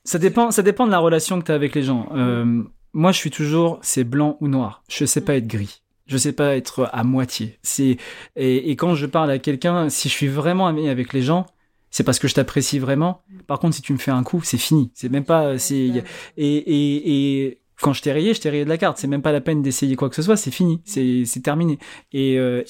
ça 0.03 0.19
dépend, 0.19 0.51
ça 0.51 0.61
dépend 0.61 0.85
de 0.85 0.91
la 0.91 0.99
relation 0.99 1.39
que 1.39 1.45
tu 1.45 1.51
as 1.51 1.55
avec 1.55 1.75
les 1.75 1.83
gens. 1.83 2.07
Euh, 2.13 2.63
moi, 2.93 3.11
je 3.11 3.17
suis 3.17 3.31
toujours, 3.31 3.79
c'est 3.81 4.03
blanc 4.03 4.37
ou 4.39 4.47
noir. 4.47 4.83
Je 4.87 5.05
sais 5.05 5.21
pas 5.21 5.35
être 5.35 5.47
gris. 5.47 5.81
Je 6.05 6.17
sais 6.17 6.31
pas 6.31 6.55
être 6.55 6.89
à 6.93 7.03
moitié. 7.03 7.59
C'est 7.63 7.97
et, 8.37 8.71
quand 8.77 8.95
je 8.95 9.05
parle 9.05 9.29
à 9.29 9.39
quelqu'un, 9.39 9.89
si 9.89 10.07
je 10.07 10.13
suis 10.13 10.29
vraiment 10.29 10.67
ami 10.67 10.87
avec 10.87 11.11
les 11.11 11.21
gens, 11.21 11.45
c'est 11.91 12.03
parce 12.03 12.19
que 12.19 12.29
je 12.29 12.35
t'apprécie 12.35 12.79
vraiment. 12.79 13.21
Par 13.45 13.59
contre, 13.59 13.75
si 13.75 13.81
tu 13.81 13.91
me 13.91 13.97
fais 13.97 14.11
un 14.11 14.23
coup, 14.23 14.41
c'est 14.41 14.57
fini. 14.57 14.89
C'est 14.93 15.09
même 15.09 15.25
pas. 15.25 15.57
C'est 15.57 15.75
et, 15.75 16.03
et, 16.37 17.43
et 17.43 17.59
quand 17.81 17.93
je 17.93 18.01
t'ai 18.01 18.11
rayé, 18.11 18.33
je 18.33 18.41
t'ai 18.41 18.49
rayé 18.49 18.63
de 18.63 18.69
la 18.69 18.77
carte. 18.77 18.97
C'est 18.97 19.07
même 19.07 19.21
pas 19.21 19.31
la 19.31 19.41
peine 19.41 19.61
d'essayer 19.61 19.95
quoi 19.95 20.09
que 20.09 20.15
ce 20.15 20.21
soit. 20.21 20.37
C'est 20.37 20.51
fini. 20.51 20.81
C'est 20.85 21.23
c'est 21.25 21.41
terminé. 21.41 21.77
Et, 22.11 22.37
euh, 22.37 22.63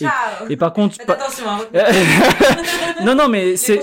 et, 0.50 0.58
par 0.58 0.74
contre. 0.74 0.98
attention. 1.08 1.46
Hein. 1.48 1.60
non 3.06 3.16
non 3.16 3.30
mais 3.30 3.56
c'est. 3.56 3.82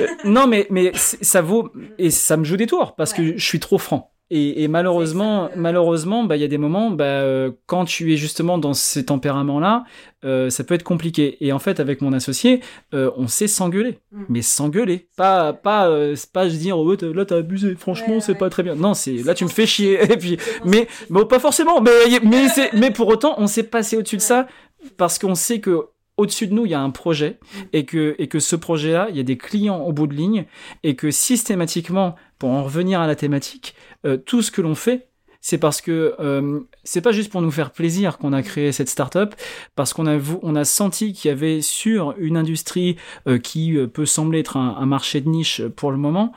Euh, 0.00 0.06
non, 0.24 0.46
mais, 0.46 0.66
mais 0.70 0.92
ça 0.94 1.42
vaut, 1.42 1.72
et 1.98 2.10
ça 2.10 2.36
me 2.36 2.44
joue 2.44 2.56
des 2.56 2.66
tours 2.66 2.94
parce 2.94 3.12
que 3.12 3.36
je 3.36 3.44
suis 3.44 3.60
trop 3.60 3.78
franc. 3.78 4.12
Et, 4.28 4.64
et 4.64 4.68
malheureusement, 4.68 5.50
malheureusement, 5.54 6.24
bah 6.24 6.34
il 6.34 6.42
y 6.42 6.44
a 6.44 6.48
des 6.48 6.58
moments, 6.58 6.90
bah 6.90 7.04
euh, 7.04 7.52
quand 7.66 7.84
tu 7.84 8.12
es 8.12 8.16
justement 8.16 8.58
dans 8.58 8.74
ces 8.74 9.04
tempéraments-là, 9.04 9.84
euh, 10.24 10.50
ça 10.50 10.64
peut 10.64 10.74
être 10.74 10.82
compliqué. 10.82 11.36
Et 11.46 11.52
en 11.52 11.60
fait, 11.60 11.78
avec 11.78 12.00
mon 12.00 12.12
associé, 12.12 12.60
on 12.92 13.28
sait 13.28 13.46
s'engueuler, 13.46 14.00
mm. 14.10 14.24
mais 14.28 14.42
s'engueuler, 14.42 15.08
pas 15.16 15.52
pas 15.52 15.88
pas 16.32 16.48
je 16.48 16.56
dire 16.56 16.76
oh, 16.76 16.96
là 17.14 17.24
t'as 17.24 17.36
abusé, 17.36 17.76
franchement 17.76 18.18
c'est 18.18 18.34
pas 18.34 18.50
très 18.50 18.64
bien. 18.64 18.74
Non, 18.74 18.94
c'est 18.94 19.22
là 19.22 19.32
tu 19.32 19.44
me 19.44 19.48
fais 19.48 19.64
chier. 19.64 20.02
Et 20.12 20.16
puis, 20.16 20.38
mais 20.64 20.88
bon, 21.08 21.24
pas 21.24 21.38
forcément, 21.38 21.80
mais 21.80 21.92
mais 22.24 22.48
c'est 22.48 22.72
mais 22.72 22.90
pour 22.90 23.06
autant, 23.06 23.36
on 23.38 23.46
sait 23.46 23.62
passer 23.62 23.96
au-dessus 23.96 24.16
de 24.16 24.22
ça 24.22 24.48
parce 24.96 25.20
qu'on 25.20 25.36
sait 25.36 25.60
que 25.60 25.86
au-dessus 26.16 26.46
de 26.46 26.54
nous, 26.54 26.66
il 26.66 26.70
y 26.70 26.74
a 26.74 26.80
un 26.80 26.90
projet 26.90 27.38
mm. 27.40 27.58
et 27.72 27.84
que, 27.84 28.14
et 28.18 28.28
que 28.28 28.38
ce 28.38 28.56
projet-là, 28.56 29.08
il 29.10 29.16
y 29.16 29.20
a 29.20 29.24
des 29.24 29.36
clients 29.38 29.80
au 29.80 29.92
bout 29.92 30.06
de 30.06 30.14
ligne 30.14 30.46
et 30.82 30.96
que 30.96 31.10
systématiquement, 31.10 32.14
pour 32.38 32.50
en 32.50 32.64
revenir 32.64 33.00
à 33.00 33.06
la 33.06 33.16
thématique, 33.16 33.74
euh, 34.04 34.16
tout 34.16 34.42
ce 34.42 34.50
que 34.50 34.60
l'on 34.60 34.74
fait, 34.74 35.08
c'est 35.46 35.58
parce 35.58 35.80
que 35.80 36.16
euh, 36.18 36.58
c'est 36.82 37.00
pas 37.00 37.12
juste 37.12 37.30
pour 37.30 37.40
nous 37.40 37.52
faire 37.52 37.70
plaisir 37.70 38.18
qu'on 38.18 38.32
a 38.32 38.42
créé 38.42 38.72
cette 38.72 38.88
startup, 38.88 39.32
parce 39.76 39.92
qu'on 39.92 40.08
a 40.08 40.18
on 40.42 40.56
a 40.56 40.64
senti 40.64 41.12
qu'il 41.12 41.28
y 41.28 41.32
avait 41.32 41.60
sur 41.60 42.16
une 42.18 42.36
industrie 42.36 42.96
euh, 43.28 43.38
qui 43.38 43.76
euh, 43.76 43.86
peut 43.86 44.06
sembler 44.06 44.40
être 44.40 44.56
un, 44.56 44.76
un, 44.76 44.86
marché 44.86 45.20
de 45.20 45.28
niche 45.28 45.62
pour 45.76 45.92
le 45.92 45.98
moment, 45.98 46.32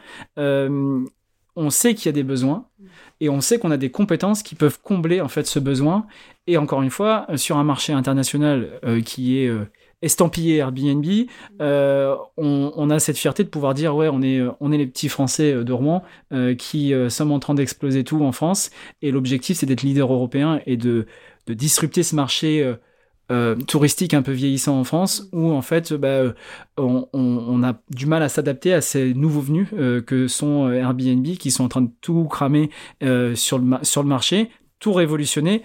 on 1.55 1.69
sait 1.69 1.95
qu'il 1.95 2.05
y 2.05 2.09
a 2.09 2.13
des 2.13 2.23
besoins 2.23 2.65
et 3.19 3.29
on 3.29 3.41
sait 3.41 3.59
qu'on 3.59 3.71
a 3.71 3.77
des 3.77 3.91
compétences 3.91 4.43
qui 4.43 4.55
peuvent 4.55 4.79
combler 4.81 5.21
en 5.21 5.27
fait 5.27 5.45
ce 5.45 5.59
besoin 5.59 6.07
et 6.49 6.57
encore 6.57 6.81
une 6.81 6.89
fois, 6.89 7.27
euh, 7.29 7.37
sur 7.37 7.57
un 7.57 7.63
marché 7.63 7.93
international 7.93 8.79
euh, 8.83 9.01
qui 9.01 9.37
est 9.37 9.47
euh, 9.47 9.69
estampillé 10.01 10.55
Airbnb, 10.55 11.05
on, 11.59 12.89
a 12.89 12.97
cette 12.97 13.17
fierté 13.17 13.43
de 13.43 13.49
pouvoir 13.49 13.75
dire 13.75 13.95
ouais, 13.95 14.09
on 14.11 14.23
est, 14.23 14.41
on 14.59 14.71
est 14.71 14.77
les 14.79 14.87
petits 14.87 15.09
Français 15.09 15.53
de 15.53 15.73
Rouen 15.73 16.03
qui 16.57 16.93
sommes 17.09 17.33
en 17.33 17.39
train 17.39 17.53
d'exploser 17.53 18.05
tout 18.05 18.23
en 18.23 18.31
France. 18.31 18.71
Et 19.01 19.11
l'objectif, 19.11 19.57
c'est 19.57 19.65
d'être 19.65 19.83
leader 19.83 20.11
européen 20.11 20.61
et 20.65 20.77
de, 20.77 21.05
de 21.47 21.53
disrupter 21.53 22.01
ce 22.03 22.15
marché. 22.15 22.75
Touristique 23.67 24.13
un 24.13 24.21
peu 24.21 24.31
vieillissant 24.31 24.79
en 24.79 24.83
France 24.83 25.29
où 25.33 25.51
en 25.51 25.61
fait 25.61 25.93
bah, 25.93 26.33
on, 26.77 27.63
a 27.63 27.79
du 27.91 28.05
mal 28.05 28.23
à 28.23 28.29
s'adapter 28.29 28.73
à 28.73 28.81
ces 28.81 29.13
nouveaux 29.13 29.41
venus 29.41 29.67
que 30.05 30.27
sont 30.27 30.71
Airbnb 30.71 31.25
qui 31.37 31.51
sont 31.51 31.63
en 31.63 31.67
train 31.67 31.81
de 31.81 31.91
tout 32.01 32.25
cramer 32.25 32.69
sur, 33.35 33.59
le 33.59 33.77
sur 33.83 34.01
le 34.01 34.09
marché 34.09 34.49
tout 34.79 34.93
révolutionner 34.93 35.63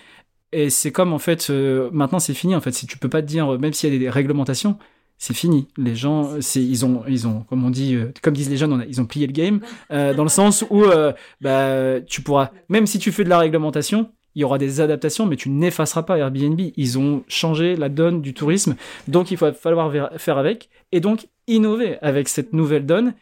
et 0.54 0.70
c'est 0.70 0.92
comme 0.92 1.12
en 1.12 1.18
fait, 1.18 1.48
euh, 1.50 1.90
maintenant 1.92 2.20
c'est 2.20 2.32
fini 2.32 2.54
en 2.54 2.60
fait. 2.60 2.70
Si 2.70 2.86
tu 2.86 2.96
peux 2.96 3.08
pas 3.08 3.22
te 3.22 3.26
dire, 3.26 3.58
même 3.58 3.72
s'il 3.72 3.92
y 3.92 3.96
a 3.96 3.98
des 3.98 4.08
réglementations, 4.08 4.78
c'est 5.18 5.34
fini. 5.34 5.66
Les 5.76 5.96
gens, 5.96 6.38
ils 6.54 6.84
ont 6.84 7.02
ils 7.08 7.26
ont 7.26 7.40
comme 7.42 7.64
on 7.64 7.70
dit 7.70 7.96
euh, 7.96 8.12
comme 8.22 8.34
disent 8.34 8.50
les 8.50 8.56
jeunes, 8.56 8.84
ils 8.88 9.00
ont 9.00 9.06
plié 9.06 9.26
le 9.26 9.32
game 9.32 9.60
euh, 9.90 10.14
dans 10.14 10.22
le 10.22 10.28
sens 10.28 10.64
où 10.70 10.84
euh, 10.84 11.12
bah 11.40 12.00
tu 12.06 12.22
pourras 12.22 12.50
même 12.68 12.86
si 12.86 13.00
tu 13.00 13.10
fais 13.10 13.24
de 13.24 13.28
la 13.28 13.38
réglementation, 13.38 14.10
il 14.34 14.40
y 14.40 14.44
aura 14.44 14.58
des 14.58 14.80
adaptations, 14.80 15.26
mais 15.26 15.36
tu 15.36 15.48
n'effaceras 15.48 16.02
pas 16.02 16.18
Airbnb. 16.18 16.60
Ils 16.76 16.98
ont 16.98 17.22
changé 17.28 17.76
la 17.76 17.88
donne 17.88 18.20
du 18.20 18.34
tourisme, 18.34 18.76
donc 19.08 19.30
il 19.30 19.36
va 19.38 19.52
falloir 19.52 19.92
faire 20.20 20.38
avec 20.38 20.68
et 20.92 21.00
donc 21.00 21.28
innover 21.46 21.98
avec 22.02 22.28
cette 22.28 22.52
nouvelle 22.52 22.86
donne. 22.86 23.14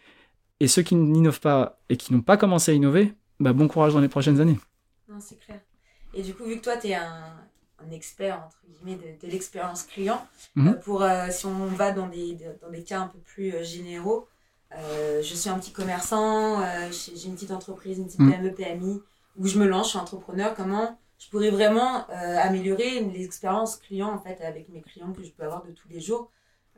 Et 0.60 0.68
ceux 0.68 0.82
qui 0.82 0.94
n'innovent 0.94 1.40
pas 1.40 1.80
et 1.88 1.96
qui 1.96 2.12
n'ont 2.14 2.20
pas 2.20 2.36
commencé 2.36 2.70
à 2.70 2.74
innover, 2.74 3.12
bah 3.40 3.52
bon 3.52 3.66
courage 3.68 3.92
dans 3.94 4.00
les 4.00 4.08
prochaines 4.08 4.40
années. 4.40 4.58
Non, 5.08 5.16
c'est 5.20 5.38
clair. 5.40 5.60
Et 6.14 6.22
du 6.22 6.34
coup, 6.34 6.44
vu 6.44 6.58
que 6.58 6.62
toi, 6.62 6.76
tu 6.76 6.88
es 6.88 6.94
un, 6.94 7.34
un 7.84 7.90
expert, 7.90 8.36
entre 8.46 8.60
guillemets, 8.70 8.96
de, 8.96 9.26
de 9.26 9.30
l'expérience 9.32 9.82
client, 9.82 10.24
Mhm. 10.54 10.68
euh, 10.68 10.72
pour, 10.74 11.02
euh, 11.02 11.26
si 11.30 11.46
on 11.46 11.66
va 11.66 11.90
dans 11.90 12.06
des, 12.06 12.38
dans 12.62 12.70
des 12.70 12.84
cas 12.84 13.00
un 13.00 13.08
peu 13.08 13.18
plus 13.18 13.52
euh, 13.54 13.62
généraux, 13.64 14.28
je 15.20 15.34
suis 15.34 15.50
un 15.50 15.58
petit 15.58 15.72
commerçant, 15.72 16.62
j'ai 16.90 17.14
j'ai 17.16 17.26
une 17.28 17.34
petite 17.34 17.50
entreprise, 17.50 17.98
une 17.98 18.06
petite 18.06 18.20
Mhm. 18.20 18.30
PME, 18.32 18.54
PMI, 18.54 19.00
où 19.36 19.46
je 19.46 19.58
me 19.58 19.66
lance, 19.66 19.86
je 19.86 19.90
suis 19.90 19.98
entrepreneur, 19.98 20.54
comment 20.54 20.98
je 21.22 21.30
pourrais 21.30 21.50
vraiment 21.50 22.04
euh, 22.10 22.38
améliorer 22.40 23.00
l'expérience 23.14 23.76
client, 23.76 24.08
en 24.10 24.18
fait, 24.18 24.42
avec 24.44 24.68
mes 24.70 24.80
clients 24.82 25.12
que 25.12 25.22
je 25.22 25.30
peux 25.30 25.44
avoir 25.44 25.62
de 25.62 25.70
tous 25.70 25.88
les 25.90 26.00
jours 26.00 26.30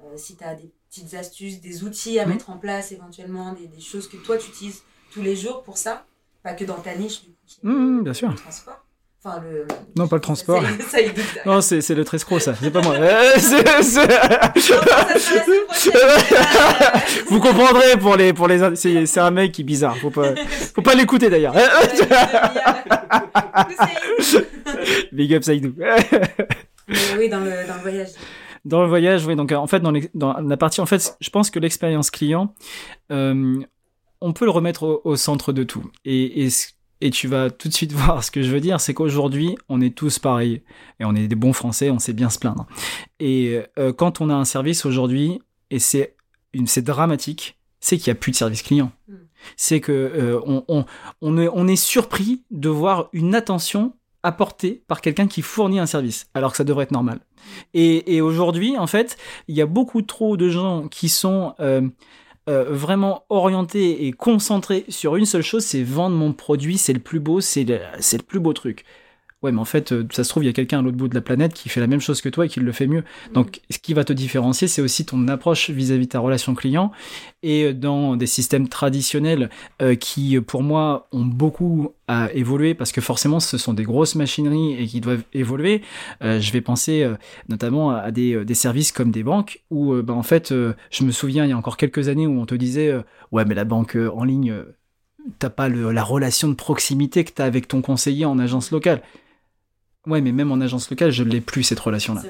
Euh, 0.02 0.16
si 0.16 0.34
tu 0.36 0.42
as 0.42 0.54
des 0.56 0.68
petites 0.90 1.14
astuces, 1.14 1.60
des 1.60 1.84
outils 1.84 2.18
à 2.18 2.26
Mhm. 2.26 2.32
mettre 2.32 2.50
en 2.50 2.58
place 2.58 2.90
éventuellement, 2.90 3.52
des, 3.52 3.68
des 3.68 3.80
choses 3.80 4.08
que 4.08 4.16
toi 4.16 4.36
tu 4.36 4.48
utilises 4.50 4.82
tous 5.12 5.22
les 5.22 5.36
jours 5.36 5.62
pour 5.62 5.78
ça, 5.78 6.04
pas 6.42 6.52
que 6.52 6.64
dans 6.64 6.80
ta 6.80 6.96
niche 6.96 7.22
du 7.22 7.30
coup. 7.30 7.36
Mhm, 7.62 7.98
le- 7.98 8.02
bien 8.02 8.12
sûr. 8.12 8.28
Le 8.30 8.34
transport. 8.36 8.80
Enfin, 9.26 9.40
le... 9.40 9.66
Non, 9.96 10.06
pas 10.08 10.16
le 10.16 10.20
transport. 10.20 10.62
Ça, 10.90 10.98
ça, 10.98 11.02
doute. 11.08 11.24
Non, 11.46 11.60
c'est 11.62 11.80
c'est 11.80 11.94
le 11.94 12.04
Trescro, 12.04 12.38
ça. 12.40 12.54
C'est 12.60 12.70
pas 12.72 12.82
moi. 12.82 12.96
Euh, 12.98 13.38
ça. 13.38 13.58
Vous 17.28 17.40
comprendrez 17.40 17.96
pour 17.98 18.16
les 18.16 18.32
pour 18.32 18.48
les 18.48 18.76
c'est 18.76 19.06
c'est 19.06 19.20
un 19.20 19.30
mec 19.30 19.52
qui 19.52 19.62
est 19.62 19.64
bizarre. 19.64 19.96
Faut 19.98 20.10
pas 20.10 20.34
faut 20.74 20.82
pas 20.82 20.94
l'écouter 20.94 21.30
d'ailleurs. 21.30 21.54
Big 25.12 25.34
up 25.34 25.42
Saïdou. 25.44 25.74
Mais 25.76 26.96
oui, 27.18 27.28
dans 27.28 27.40
le, 27.40 27.66
dans 27.66 27.74
le 27.76 27.80
voyage. 27.80 28.08
Dans 28.64 28.82
le 28.82 28.88
voyage, 28.88 29.26
oui. 29.26 29.36
Donc 29.36 29.52
en 29.52 29.66
fait 29.66 29.80
dans, 29.80 29.90
les- 29.90 30.10
dans 30.14 30.34
la 30.40 30.56
partie 30.56 30.80
en 30.80 30.86
fait, 30.86 31.16
je 31.20 31.30
pense 31.30 31.50
que 31.50 31.58
l'expérience 31.58 32.10
client, 32.10 32.54
euh, 33.10 33.60
on 34.20 34.32
peut 34.32 34.44
le 34.44 34.50
remettre 34.50 34.82
au, 34.84 35.00
au 35.04 35.16
centre 35.16 35.52
de 35.52 35.64
tout. 35.64 35.90
Et, 36.04 36.44
et 36.44 36.50
ce- 36.50 36.68
et 37.00 37.10
tu 37.10 37.28
vas 37.28 37.50
tout 37.50 37.68
de 37.68 37.74
suite 37.74 37.92
voir 37.94 38.24
ce 38.24 38.30
que 38.30 38.42
je 38.42 38.50
veux 38.50 38.60
dire, 38.60 38.80
c'est 38.80 38.94
qu'aujourd'hui 38.94 39.56
on 39.68 39.80
est 39.80 39.94
tous 39.94 40.18
pareils 40.18 40.62
et 41.00 41.04
on 41.04 41.14
est 41.14 41.26
des 41.28 41.34
bons 41.36 41.52
Français, 41.52 41.90
on 41.90 41.98
sait 41.98 42.12
bien 42.14 42.30
se 42.30 42.38
plaindre. 42.38 42.66
Et 43.20 43.60
euh, 43.78 43.92
quand 43.92 44.20
on 44.20 44.30
a 44.30 44.34
un 44.34 44.44
service 44.46 44.86
aujourd'hui 44.86 45.40
et 45.70 45.78
c'est 45.78 46.14
dramatique, 46.82 47.58
c'est 47.80 47.98
qu'il 47.98 48.08
y 48.08 48.10
a 48.10 48.14
plus 48.14 48.30
de 48.32 48.36
service 48.36 48.62
client. 48.62 48.92
Mm. 49.08 49.14
C'est 49.56 49.80
que 49.80 49.92
euh, 49.92 50.40
on, 50.46 50.64
on, 50.68 50.84
on, 51.20 51.68
est, 51.68 51.76
surpris 51.76 52.42
de 52.50 52.68
voir 52.68 53.08
une 53.12 53.34
attention 53.34 53.94
apportée 54.22 54.82
par 54.86 55.00
quelqu'un 55.00 55.26
qui 55.26 55.42
fournit 55.42 55.78
un 55.78 55.86
service, 55.86 56.28
alors 56.34 56.52
que 56.52 56.56
ça 56.56 56.64
devrait 56.64 56.84
être 56.84 56.92
normal. 56.92 57.20
Et, 57.74 58.16
et 58.16 58.20
aujourd'hui, 58.20 58.78
en 58.78 58.86
fait, 58.86 59.16
il 59.48 59.54
y 59.54 59.60
a 59.60 59.66
beaucoup 59.66 60.02
trop 60.02 60.36
de 60.36 60.48
gens 60.48 60.88
qui 60.88 61.08
sont 61.08 61.54
euh, 61.60 61.82
euh, 62.46 62.64
vraiment 62.68 63.24
orientés 63.30 64.06
et 64.06 64.12
concentrés 64.12 64.84
sur 64.90 65.16
une 65.16 65.24
seule 65.24 65.42
chose, 65.42 65.64
c'est 65.64 65.82
vendre 65.82 66.14
mon 66.14 66.34
produit, 66.34 66.76
c'est 66.76 66.92
le 66.92 67.00
plus 67.00 67.18
beau, 67.18 67.40
c'est 67.40 67.64
le 67.64 68.22
plus 68.22 68.38
beau 68.38 68.52
truc. 68.52 68.84
Ouais, 69.44 69.52
mais 69.52 69.60
en 69.60 69.66
fait, 69.66 69.92
euh, 69.92 70.06
ça 70.10 70.24
se 70.24 70.30
trouve, 70.30 70.42
il 70.42 70.46
y 70.46 70.48
a 70.48 70.54
quelqu'un 70.54 70.78
à 70.78 70.82
l'autre 70.82 70.96
bout 70.96 71.06
de 71.06 71.14
la 71.14 71.20
planète 71.20 71.52
qui 71.52 71.68
fait 71.68 71.80
la 71.80 71.86
même 71.86 72.00
chose 72.00 72.22
que 72.22 72.30
toi 72.30 72.46
et 72.46 72.48
qui 72.48 72.60
le 72.60 72.72
fait 72.72 72.86
mieux. 72.86 73.04
Donc, 73.34 73.60
ce 73.68 73.78
qui 73.78 73.92
va 73.92 74.02
te 74.02 74.14
différencier, 74.14 74.68
c'est 74.68 74.80
aussi 74.80 75.04
ton 75.04 75.28
approche 75.28 75.68
vis-à-vis 75.68 76.06
de 76.06 76.12
ta 76.12 76.18
relation 76.18 76.54
client. 76.54 76.92
Et 77.42 77.64
euh, 77.64 77.74
dans 77.74 78.16
des 78.16 78.24
systèmes 78.26 78.68
traditionnels 78.68 79.50
euh, 79.82 79.96
qui, 79.96 80.40
pour 80.40 80.62
moi, 80.62 81.08
ont 81.12 81.26
beaucoup 81.26 81.90
à 82.08 82.32
évoluer 82.32 82.72
parce 82.72 82.90
que 82.90 83.02
forcément, 83.02 83.38
ce 83.38 83.58
sont 83.58 83.74
des 83.74 83.82
grosses 83.84 84.14
machineries 84.14 84.82
et 84.82 84.86
qui 84.86 85.02
doivent 85.02 85.24
évoluer. 85.34 85.82
euh, 86.22 86.40
je 86.40 86.50
vais 86.50 86.62
penser 86.62 87.02
euh, 87.02 87.14
notamment 87.50 87.90
à 87.90 88.10
des, 88.10 88.46
des 88.46 88.54
services 88.54 88.92
comme 88.92 89.10
des 89.10 89.24
banques 89.24 89.62
où, 89.70 89.94
bah, 90.02 90.14
en 90.14 90.22
fait, 90.22 90.54
je 90.90 91.04
me 91.04 91.12
souviens 91.12 91.44
il 91.44 91.50
y 91.50 91.52
a 91.52 91.58
encore 91.58 91.76
quelques 91.76 92.08
années 92.08 92.26
où 92.26 92.40
on 92.40 92.46
te 92.46 92.54
disait, 92.54 92.94
ouais, 93.30 93.44
mais 93.44 93.54
la 93.54 93.64
banque 93.64 93.98
en 94.14 94.24
ligne, 94.24 94.54
t'as 95.38 95.50
pas 95.50 95.68
le- 95.68 95.92
la 95.92 96.02
relation 96.02 96.48
de 96.48 96.54
proximité 96.54 97.24
que 97.24 97.32
t'as 97.32 97.44
avec 97.44 97.68
ton 97.68 97.82
conseiller 97.82 98.24
en 98.24 98.38
agence 98.38 98.70
locale. 98.70 99.02
Ouais, 100.06 100.20
mais 100.20 100.32
même 100.32 100.52
en 100.52 100.60
agence 100.60 100.90
locale, 100.90 101.10
je 101.10 101.22
l'ai 101.24 101.40
plus 101.40 101.62
cette 101.62 101.80
relation-là. 101.80 102.22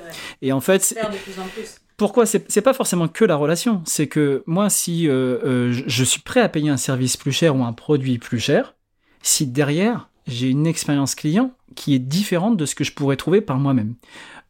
Et 0.43 0.53
en 0.53 0.61
fait, 0.61 0.95
de 0.95 1.17
plus 1.17 1.41
en 1.41 1.47
plus. 1.49 1.77
pourquoi 1.97 2.25
c'est 2.27 2.61
pas 2.63 2.73
forcément 2.75 3.09
que 3.09 3.25
la 3.25 3.37
relation 3.37 3.83
c'est 3.87 4.07
que 4.09 4.43
moi 4.47 4.69
si 4.71 5.09
euh, 5.09 5.39
euh, 5.45 5.73
je- 5.73 5.85
je 5.87 6.05
suis 6.05 6.21
prêt 6.21 6.41
à 6.41 6.49
payer 6.49 6.71
un 6.71 6.77
service 6.77 7.17
plus 7.17 7.33
cher 7.33 7.55
ou 7.57 7.65
un 7.65 7.73
produit 7.73 8.19
plus 8.19 8.39
cher 8.41 8.75
si 9.23 9.47
derrière 9.47 10.09
j'ai 10.27 10.49
une 10.49 10.67
expérience 10.67 11.15
client 11.15 11.53
qui 11.77 11.95
est 11.95 11.99
différente 11.99 12.57
de 12.57 12.67
ce 12.67 12.75
que 12.75 12.83
je 12.85 12.93
pourrais 12.93 13.17
trouver 13.17 13.41
par 13.41 13.59
moi-même 13.59 13.95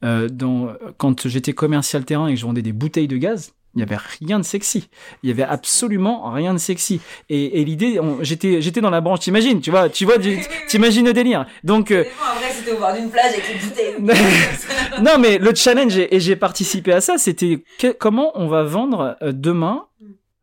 Euh, 0.04 0.28
quand 0.98 1.26
j'étais 1.28 1.54
commercial 1.54 2.04
terrain 2.04 2.26
et 2.28 2.34
que 2.34 2.40
je 2.40 2.44
vendais 2.44 2.60
des 2.62 2.72
bouteilles 2.74 3.08
de 3.08 3.16
gaz 3.16 3.54
il 3.76 3.80
y 3.80 3.82
avait 3.82 3.98
rien 4.20 4.38
de 4.38 4.44
sexy 4.44 4.88
il 5.22 5.28
y 5.28 5.32
avait 5.32 5.42
absolument 5.42 6.30
rien 6.30 6.52
de 6.52 6.58
sexy 6.58 7.00
et, 7.28 7.60
et 7.60 7.64
l'idée 7.64 8.00
j'étais 8.20 8.60
j'étais 8.60 8.80
dans 8.80 8.90
la 8.90 9.00
branche 9.00 9.20
t'imagines 9.20 9.60
tu 9.60 9.70
vois 9.70 9.88
tu 9.88 10.04
vois 10.04 10.16
t'imagines 10.68 11.04
le 11.04 11.12
délire 11.12 11.46
donc 11.62 11.90
euh, 11.90 12.04
Mais 12.04 12.10
bon, 12.10 12.30
en 12.30 12.38
vrai, 12.38 12.52
c'était 12.52 12.72
au 12.72 12.78
bord 12.78 12.92
d'une 12.92 13.10
plage 13.10 13.32
avec 13.32 13.48
les 13.48 13.68
bouteilles. 13.68 15.02
non, 15.02 15.18
mais 15.18 15.38
le 15.38 15.54
challenge, 15.54 15.96
et 15.96 16.14
et 16.14 16.20
j'ai 16.20 16.36
participé 16.36 16.92
à 16.92 17.00
ça, 17.00 17.18
c'était 17.18 17.64
comment 17.98 18.32
on 18.34 18.46
va 18.46 18.62
vendre 18.62 19.16
euh, 19.22 19.32
demain 19.32 19.86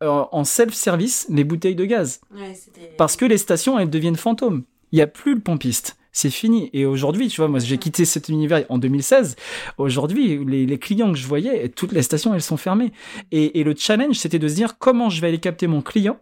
euh, 0.02 0.24
en 0.30 0.44
self-service 0.44 1.26
les 1.30 1.44
bouteilles 1.44 1.74
de 1.74 1.84
gaz? 1.84 2.20
Ouais, 2.34 2.52
Parce 2.98 3.16
que 3.16 3.24
les 3.24 3.38
stations, 3.38 3.78
elles 3.78 3.90
deviennent 3.90 4.16
fantômes. 4.16 4.64
Il 4.90 4.96
n'y 4.96 5.02
a 5.02 5.06
plus 5.06 5.34
le 5.34 5.40
pompiste. 5.40 5.96
C'est 6.12 6.30
fini. 6.30 6.68
Et 6.74 6.84
aujourd'hui, 6.84 7.28
tu 7.28 7.40
vois, 7.40 7.48
moi, 7.48 7.58
j'ai 7.58 7.78
quitté 7.78 8.04
cet 8.04 8.28
univers 8.28 8.64
en 8.68 8.78
2016. 8.78 9.36
Aujourd'hui, 9.78 10.44
les, 10.44 10.78
clients 10.78 11.10
que 11.10 11.18
je 11.18 11.26
voyais, 11.26 11.70
toutes 11.70 11.92
les 11.92 12.02
stations, 12.02 12.34
elles 12.34 12.42
sont 12.42 12.58
fermées. 12.58 12.92
Et, 13.30 13.60
et 13.60 13.64
le 13.64 13.74
challenge, 13.76 14.16
c'était 14.16 14.38
de 14.38 14.46
se 14.46 14.54
dire 14.54 14.78
comment 14.78 15.08
je 15.08 15.20
vais 15.22 15.28
aller 15.28 15.40
capter 15.40 15.66
mon 15.66 15.80
client 15.80 16.18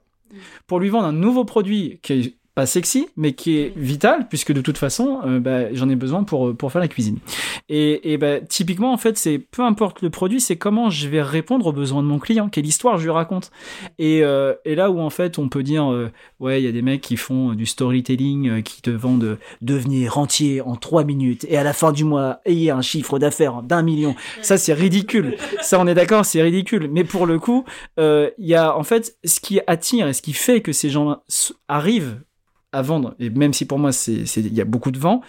pour 0.66 0.78
lui 0.78 0.88
vendre 0.88 1.06
un 1.06 1.12
nouveau 1.12 1.44
produit 1.44 1.98
qui 2.02 2.12
est 2.12 2.34
pas 2.54 2.66
sexy, 2.66 3.08
mais 3.16 3.32
qui 3.32 3.58
est 3.58 3.72
vital, 3.76 4.26
puisque 4.28 4.52
de 4.52 4.60
toute 4.60 4.78
façon, 4.78 5.20
euh, 5.24 5.40
bah, 5.40 5.72
j'en 5.72 5.88
ai 5.88 5.96
besoin 5.96 6.24
pour, 6.24 6.56
pour 6.56 6.72
faire 6.72 6.80
la 6.80 6.88
cuisine. 6.88 7.18
Et, 7.68 8.12
et 8.12 8.18
bah, 8.18 8.40
typiquement, 8.40 8.92
en 8.92 8.96
fait, 8.96 9.16
c'est 9.16 9.38
peu 9.38 9.62
importe 9.62 10.02
le 10.02 10.10
produit, 10.10 10.40
c'est 10.40 10.56
comment 10.56 10.90
je 10.90 11.08
vais 11.08 11.22
répondre 11.22 11.66
aux 11.66 11.72
besoins 11.72 12.02
de 12.02 12.08
mon 12.08 12.18
client, 12.18 12.48
quelle 12.48 12.66
histoire 12.66 12.98
je 12.98 13.04
lui 13.04 13.10
raconte. 13.10 13.50
Et, 13.98 14.22
euh, 14.24 14.54
et 14.64 14.74
là 14.74 14.90
où, 14.90 15.00
en 15.00 15.10
fait, 15.10 15.38
on 15.38 15.48
peut 15.48 15.62
dire, 15.62 15.90
euh, 15.90 16.10
ouais, 16.40 16.60
il 16.60 16.64
y 16.64 16.68
a 16.68 16.72
des 16.72 16.82
mecs 16.82 17.00
qui 17.00 17.16
font 17.16 17.54
du 17.54 17.66
storytelling, 17.66 18.48
euh, 18.48 18.60
qui 18.62 18.82
te 18.82 18.90
vendent 18.90 19.24
euh, 19.24 19.38
devenir 19.60 20.14
rentier 20.14 20.60
en 20.60 20.76
trois 20.76 21.04
minutes, 21.04 21.46
et 21.48 21.56
à 21.56 21.62
la 21.62 21.72
fin 21.72 21.92
du 21.92 22.04
mois, 22.04 22.40
ayez 22.44 22.70
un 22.70 22.82
chiffre 22.82 23.18
d'affaires 23.18 23.62
d'un 23.62 23.82
million. 23.82 24.16
Ça, 24.42 24.58
c'est 24.58 24.72
ridicule. 24.72 25.36
Ça, 25.62 25.78
on 25.80 25.86
est 25.86 25.94
d'accord, 25.94 26.24
c'est 26.24 26.42
ridicule. 26.42 26.88
Mais 26.90 27.04
pour 27.04 27.26
le 27.26 27.38
coup, 27.38 27.64
euh, 27.98 28.30
il 28.38 28.46
y 28.46 28.54
a, 28.54 28.76
en 28.76 28.82
fait, 28.82 29.16
ce 29.24 29.40
qui 29.40 29.60
attire 29.66 30.08
et 30.08 30.12
ce 30.12 30.22
qui 30.22 30.32
fait 30.32 30.60
que 30.60 30.72
ces 30.72 30.90
gens 30.90 31.22
arrivent 31.68 32.20
à 32.72 32.82
vendre, 32.82 33.14
et 33.18 33.30
même 33.30 33.52
si 33.52 33.64
pour 33.64 33.78
moi 33.78 33.90
c'est, 33.92 34.22
il 34.36 34.54
y 34.54 34.60
a 34.60 34.64
beaucoup 34.64 34.90
de 34.92 34.98
vent, 34.98 35.22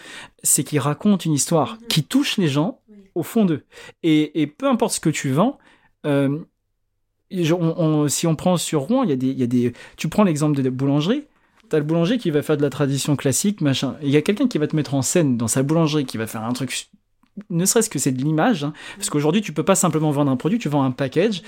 c'est 0.43 0.63
qu'ils 0.63 0.79
racontent 0.79 1.23
une 1.25 1.33
histoire 1.33 1.73
Mhm. 1.81 1.87
qui 1.87 2.03
touche 2.03 2.37
les 2.37 2.47
gens 2.47 2.79
Oui. 2.89 2.97
au 3.15 3.23
fond 3.23 3.45
d'eux. 3.45 3.63
Et, 4.03 4.41
et 4.41 4.47
peu 4.47 4.67
importe 4.67 4.93
ce 4.93 4.99
que 4.99 5.09
tu 5.09 5.29
vends, 5.31 5.57
euh, 6.05 6.39
on- 7.31 7.53
on- 7.77 8.07
si 8.07 8.27
on 8.27 8.35
prend 8.35 8.57
sur 8.57 8.81
Rouen, 8.81 9.03
il 9.03 9.09
y 9.09 9.13
a 9.13 9.15
des, 9.15 9.27
il 9.27 9.39
y 9.39 9.43
a 9.43 9.47
des, 9.47 9.73
tu 9.97 10.07
prends 10.09 10.23
l'exemple 10.23 10.55
de 10.57 10.61
la 10.61 10.69
boulangerie, 10.69 11.23
t'as 11.69 11.77
le 11.79 11.83
boulanger 11.85 12.17
qui 12.17 12.29
va 12.31 12.41
faire 12.41 12.57
de 12.57 12.61
la 12.61 12.69
tradition 12.69 13.15
classique, 13.15 13.61
machin. 13.61 13.95
Il 14.03 14.09
y 14.09 14.17
a 14.17 14.21
quelqu'un 14.21 14.47
qui 14.47 14.57
va 14.57 14.67
te 14.67 14.75
mettre 14.75 14.93
en 14.93 15.01
scène 15.01 15.37
dans 15.37 15.47
sa 15.47 15.63
boulangerie, 15.63 16.05
qui 16.05 16.17
va 16.17 16.27
faire 16.27 16.43
un 16.43 16.51
truc, 16.53 16.89
ne 17.49 17.65
serait-ce 17.65 17.89
que 17.89 17.99
c'est 17.99 18.11
de 18.11 18.21
l'image, 18.21 18.63
hein, 18.63 18.73
parce 18.97 19.09
qu'aujourd'hui 19.09 19.41
tu 19.41 19.53
peux 19.53 19.63
pas 19.63 19.75
simplement 19.75 20.11
vendre 20.11 20.31
un 20.31 20.37
produit, 20.37 20.59
tu 20.59 20.69
vends 20.69 20.83
un 20.83 20.91
package, 20.91 21.41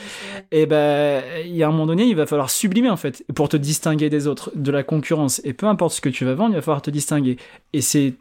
et 0.52 0.66
ben 0.66 1.24
il 1.46 1.56
y 1.56 1.64
a 1.64 1.68
un 1.68 1.72
moment 1.72 1.86
donné, 1.86 2.06
il 2.06 2.16
va 2.16 2.26
falloir 2.26 2.50
sublimer 2.50 2.90
en 2.90 2.98
fait 2.98 3.24
pour 3.36 3.50
te 3.50 3.58
distinguer 3.58 4.10
des 4.10 4.28
autres, 4.28 4.52
de 4.56 4.72
la 4.72 4.84
concurrence. 4.84 5.42
Et 5.44 5.54
peu 5.54 5.68
importe 5.68 5.94
ce 5.94 6.02
que 6.02 6.10
tu 6.10 6.26
vas 6.26 6.34
vendre, 6.34 6.52
il 6.52 6.56
va 6.56 6.62
falloir 6.62 6.82
te 6.82 6.92
distinguer. 6.92 7.38
Et 7.74 7.82
c'est 7.82 8.14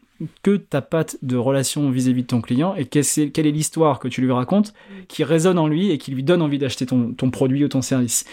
que 0.42 0.56
ta 0.56 0.82
patte 0.82 1.16
de 1.22 1.36
relation 1.36 1.90
vis-à-vis 1.90 2.22
de 2.22 2.26
ton 2.28 2.40
client 2.40 2.74
et 2.76 2.84
quelle 2.84 3.02
est, 3.02 3.30
quelle 3.30 3.46
est 3.46 3.52
l'histoire 3.52 3.98
que 3.98 4.08
tu 4.08 4.20
lui 4.20 4.30
racontes 4.30 4.72
qui 5.08 5.24
résonne 5.24 5.58
en 5.58 5.66
lui 5.66 5.90
et 5.90 5.98
qui 5.98 6.12
lui 6.12 6.22
donne 6.22 6.42
envie 6.42 6.58
d'acheter 6.58 6.86
ton, 6.86 7.12
ton 7.12 7.30
produit 7.30 7.64
ou 7.64 7.68
ton 7.68 7.82
service. 7.82 8.24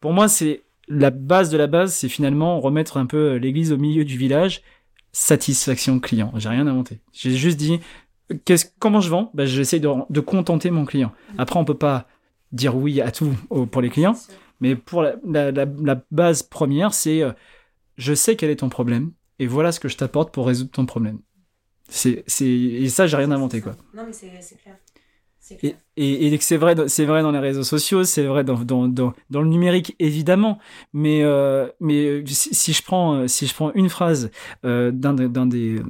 Pour 0.00 0.12
moi, 0.12 0.28
c'est 0.28 0.62
la 0.88 1.10
base 1.10 1.50
de 1.50 1.56
la 1.56 1.66
base, 1.66 1.94
c'est 1.94 2.08
finalement 2.08 2.60
remettre 2.60 2.96
un 2.96 3.06
peu 3.06 3.36
l'église 3.36 3.72
au 3.72 3.76
milieu 3.76 4.04
du 4.04 4.16
village. 4.16 4.62
Satisfaction 5.12 5.98
client. 5.98 6.32
J'ai 6.36 6.48
rien 6.48 6.66
inventé. 6.66 7.00
J'ai 7.12 7.30
juste 7.30 7.56
dit 7.56 7.80
comment 8.78 9.00
je 9.00 9.10
vends? 9.10 9.30
Ben, 9.34 9.46
J'essaie 9.46 9.80
de, 9.80 9.88
de 10.10 10.20
contenter 10.20 10.70
mon 10.70 10.84
client. 10.84 11.12
Après, 11.38 11.58
on 11.58 11.64
peut 11.64 11.74
pas 11.74 12.06
dire 12.52 12.76
oui 12.76 13.00
à 13.00 13.10
tout 13.10 13.32
pour 13.70 13.82
les 13.82 13.90
clients. 13.90 14.16
Mais 14.60 14.74
pour 14.74 15.02
la, 15.02 15.16
la, 15.26 15.50
la- 15.52 15.66
la 15.66 16.02
base 16.10 16.42
première, 16.42 16.94
c'est 16.94 17.22
euh, 17.22 17.32
je 17.98 18.14
sais 18.14 18.36
quel 18.36 18.50
est 18.50 18.56
ton 18.56 18.68
problème 18.68 19.12
et 19.38 19.46
voilà 19.46 19.70
ce 19.70 19.80
que 19.80 19.88
je 19.88 19.96
t'apporte 19.96 20.32
pour 20.32 20.46
résoudre 20.46 20.70
ton 20.70 20.86
problème. 20.86 21.18
C'est, 21.88 22.24
c'est, 22.26 22.48
et 22.48 22.88
ça, 22.88 23.06
j'ai 23.06 23.16
rien 23.16 23.30
inventé, 23.30 23.60
quoi. 23.60 23.76
Non, 23.94 24.04
mais 24.06 24.12
c'est 24.12 24.30
c'est 24.40 24.56
clair. 24.56 24.76
Et, 25.62 25.76
et, 25.96 26.26
et 26.34 26.38
c'est 26.40 26.56
vrai, 26.56 26.74
c'est 26.88 27.04
vrai 27.04 27.22
dans 27.22 27.30
les 27.30 27.38
réseaux 27.38 27.62
sociaux, 27.62 28.02
c'est 28.02 28.24
vrai 28.24 28.42
dans, 28.42 28.58
dans, 28.64 28.88
dans, 28.88 29.12
dans, 29.30 29.42
le 29.42 29.48
numérique 29.48 29.94
évidemment. 30.00 30.58
Mais 30.92 31.22
euh, 31.22 31.68
mais 31.78 32.24
si, 32.26 32.52
si, 32.52 32.72
je 32.72 32.82
prends 32.82 33.28
si 33.28 33.46
je 33.46 33.54
prends 33.54 33.72
une 33.74 33.88
phrase 33.88 34.30
euh, 34.64 34.90
d'un 34.90 35.14
d'un 35.14 35.46
des 35.46 35.80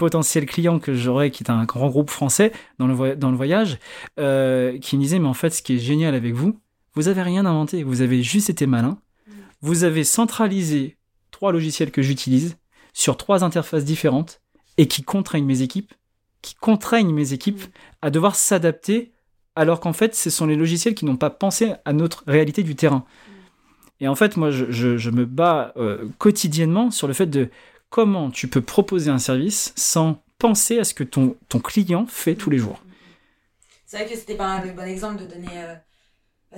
potentiels 0.00 0.46
clients 0.46 0.80
que 0.80 0.94
j'aurais, 0.94 1.30
qui 1.30 1.44
est 1.44 1.50
un 1.50 1.64
grand 1.64 1.88
groupe 1.88 2.10
français 2.10 2.50
dans 2.78 2.88
le 2.88 3.14
dans 3.14 3.30
le 3.30 3.36
voyage, 3.36 3.78
euh, 4.18 4.78
qui 4.78 4.96
me 4.96 5.02
disait 5.02 5.20
mais 5.20 5.28
en 5.28 5.34
fait 5.34 5.50
ce 5.50 5.62
qui 5.62 5.76
est 5.76 5.78
génial 5.78 6.14
avec 6.14 6.34
vous, 6.34 6.58
vous 6.94 7.06
avez 7.06 7.22
rien 7.22 7.46
inventé, 7.46 7.84
vous 7.84 8.00
avez 8.00 8.22
juste 8.22 8.50
été 8.50 8.66
malin, 8.66 8.98
mm. 9.28 9.32
vous 9.60 9.84
avez 9.84 10.02
centralisé 10.02 10.96
trois 11.30 11.52
logiciels 11.52 11.92
que 11.92 12.02
j'utilise 12.02 12.56
sur 12.92 13.16
trois 13.16 13.44
interfaces 13.44 13.84
différentes 13.84 14.40
et 14.78 14.88
qui 14.88 15.02
contraignent 15.02 15.46
mes 15.46 15.62
équipes 15.62 15.92
qui 16.42 16.54
contraignent 16.54 17.12
mes 17.12 17.32
équipes 17.32 17.62
à 18.02 18.10
devoir 18.10 18.34
s'adapter 18.34 19.12
alors 19.56 19.80
qu'en 19.80 19.92
fait, 19.92 20.14
ce 20.14 20.30
sont 20.30 20.46
les 20.46 20.56
logiciels 20.56 20.94
qui 20.94 21.04
n'ont 21.04 21.16
pas 21.16 21.30
pensé 21.30 21.74
à 21.84 21.92
notre 21.92 22.24
réalité 22.26 22.62
du 22.62 22.76
terrain. 22.76 23.04
Et 24.00 24.08
en 24.08 24.14
fait, 24.14 24.36
moi, 24.36 24.50
je, 24.50 24.70
je, 24.70 25.10
me 25.10 25.26
bats 25.26 25.74
euh, 25.76 26.08
quotidiennement 26.18 26.90
sur 26.90 27.06
le 27.06 27.12
fait 27.12 27.26
de 27.26 27.50
comment 27.90 28.30
tu 28.30 28.48
peux 28.48 28.62
proposer 28.62 29.10
un 29.10 29.18
service 29.18 29.72
sans 29.76 30.22
penser 30.38 30.78
à 30.78 30.84
ce 30.84 30.94
que 30.94 31.04
ton, 31.04 31.36
ton 31.48 31.60
client 31.60 32.06
fait 32.06 32.34
tous 32.34 32.48
les 32.50 32.58
jours. 32.58 32.82
C'est 33.86 33.98
vrai 33.98 34.06
que 34.06 34.16
c'était 34.16 34.36
pas 34.36 34.46
un 34.46 34.66
bon 34.66 34.82
exemple 34.82 35.20
de 35.20 35.26
donner 35.26 35.48
euh, 35.52 35.74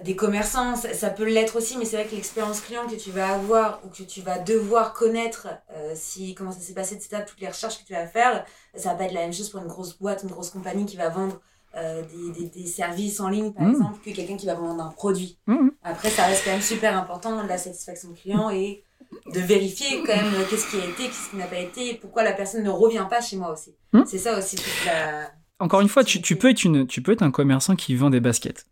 des 0.05 0.17
commerçants, 0.17 0.77
ça, 0.77 1.11
peut 1.11 1.25
l'être 1.25 1.57
aussi, 1.57 1.77
mais 1.77 1.85
c'est 1.85 1.97
vrai 1.97 2.07
que 2.07 2.15
l'expérience 2.15 2.61
client 2.61 2.87
que 2.87 2.95
tu 2.95 3.11
vas 3.11 3.35
avoir 3.35 3.81
ou 3.85 3.89
que 3.89 4.03
tu 4.03 4.23
vas 4.23 4.39
devoir 4.39 4.95
connaître, 4.95 5.49
euh, 5.73 5.93
si 5.95 6.35
comment 6.35 6.53
ça 6.53 6.61
s'est 6.61 6.73
passé, 6.73 6.95
etc., 6.95 7.25
toutes 7.27 7.41
les 7.41 7.49
recherches 7.49 7.79
que 7.79 7.87
tu 7.87 7.93
vas 7.93 8.07
faire, 8.07 8.45
ça 8.75 8.91
va 8.91 8.95
pas 8.95 9.05
être 9.05 9.13
la 9.13 9.21
même 9.21 9.35
chose 9.35 9.51
pour 9.51 9.61
une 9.61 9.67
grosse 9.67 9.99
boîte, 9.99 10.23
une 10.23 10.31
grosse 10.31 10.49
compagnie 10.51 10.87
qui 10.87 10.97
va 10.97 11.11
vendre 11.11 11.41
euh, 11.75 12.03
des, 12.03 12.41
des, 12.41 12.49
des, 12.49 12.67
services 12.67 13.21
en 13.21 13.29
ligne, 13.29 13.53
par 13.53 13.65
mmh. 13.65 13.71
exemple, 13.71 13.99
que 14.05 14.11
quelqu'un 14.11 14.37
qui 14.37 14.47
va 14.47 14.55
vendre 14.55 14.83
un 14.83 14.91
produit. 14.91 15.39
Mmh. 15.47 15.69
Après, 15.83 16.11
ça 16.11 16.25
reste 16.25 16.45
quand 16.45 16.53
même 16.53 16.61
super 16.63 16.97
important, 16.97 17.43
la 17.43 17.59
satisfaction 17.59 18.13
client 18.15 18.51
et 18.51 18.85
de 19.33 19.41
vérifier 19.41 20.03
quand 20.07 20.17
même 20.17 20.35
euh, 20.35 20.45
qu'est-ce 20.49 20.71
qui 20.71 20.77
a 20.81 20.85
été, 20.85 21.05
qu'est-ce 21.05 21.31
qui 21.31 21.37
n'a 21.37 21.47
pas 21.47 21.59
été, 21.59 21.91
et 21.91 21.95
pourquoi 21.95 22.23
la 22.23 22.33
personne 22.33 22.63
ne 22.63 22.71
revient 22.71 23.07
pas 23.09 23.21
chez 23.21 23.37
moi 23.37 23.53
aussi. 23.53 23.75
Mmh. 23.93 24.03
C'est 24.07 24.19
ça 24.19 24.39
aussi 24.39 24.57
la... 24.87 25.31
Encore 25.59 25.81
une 25.81 25.89
fois, 25.89 26.03
tu, 26.03 26.21
tu, 26.21 26.37
peux 26.37 26.51
être 26.51 26.65
une, 26.65 26.87
tu 26.87 27.03
peux 27.03 27.13
être 27.13 27.23
un 27.23 27.31
commerçant 27.31 27.77
qui 27.77 27.95
vend 27.95 28.11
des 28.11 28.21
baskets 28.21 28.67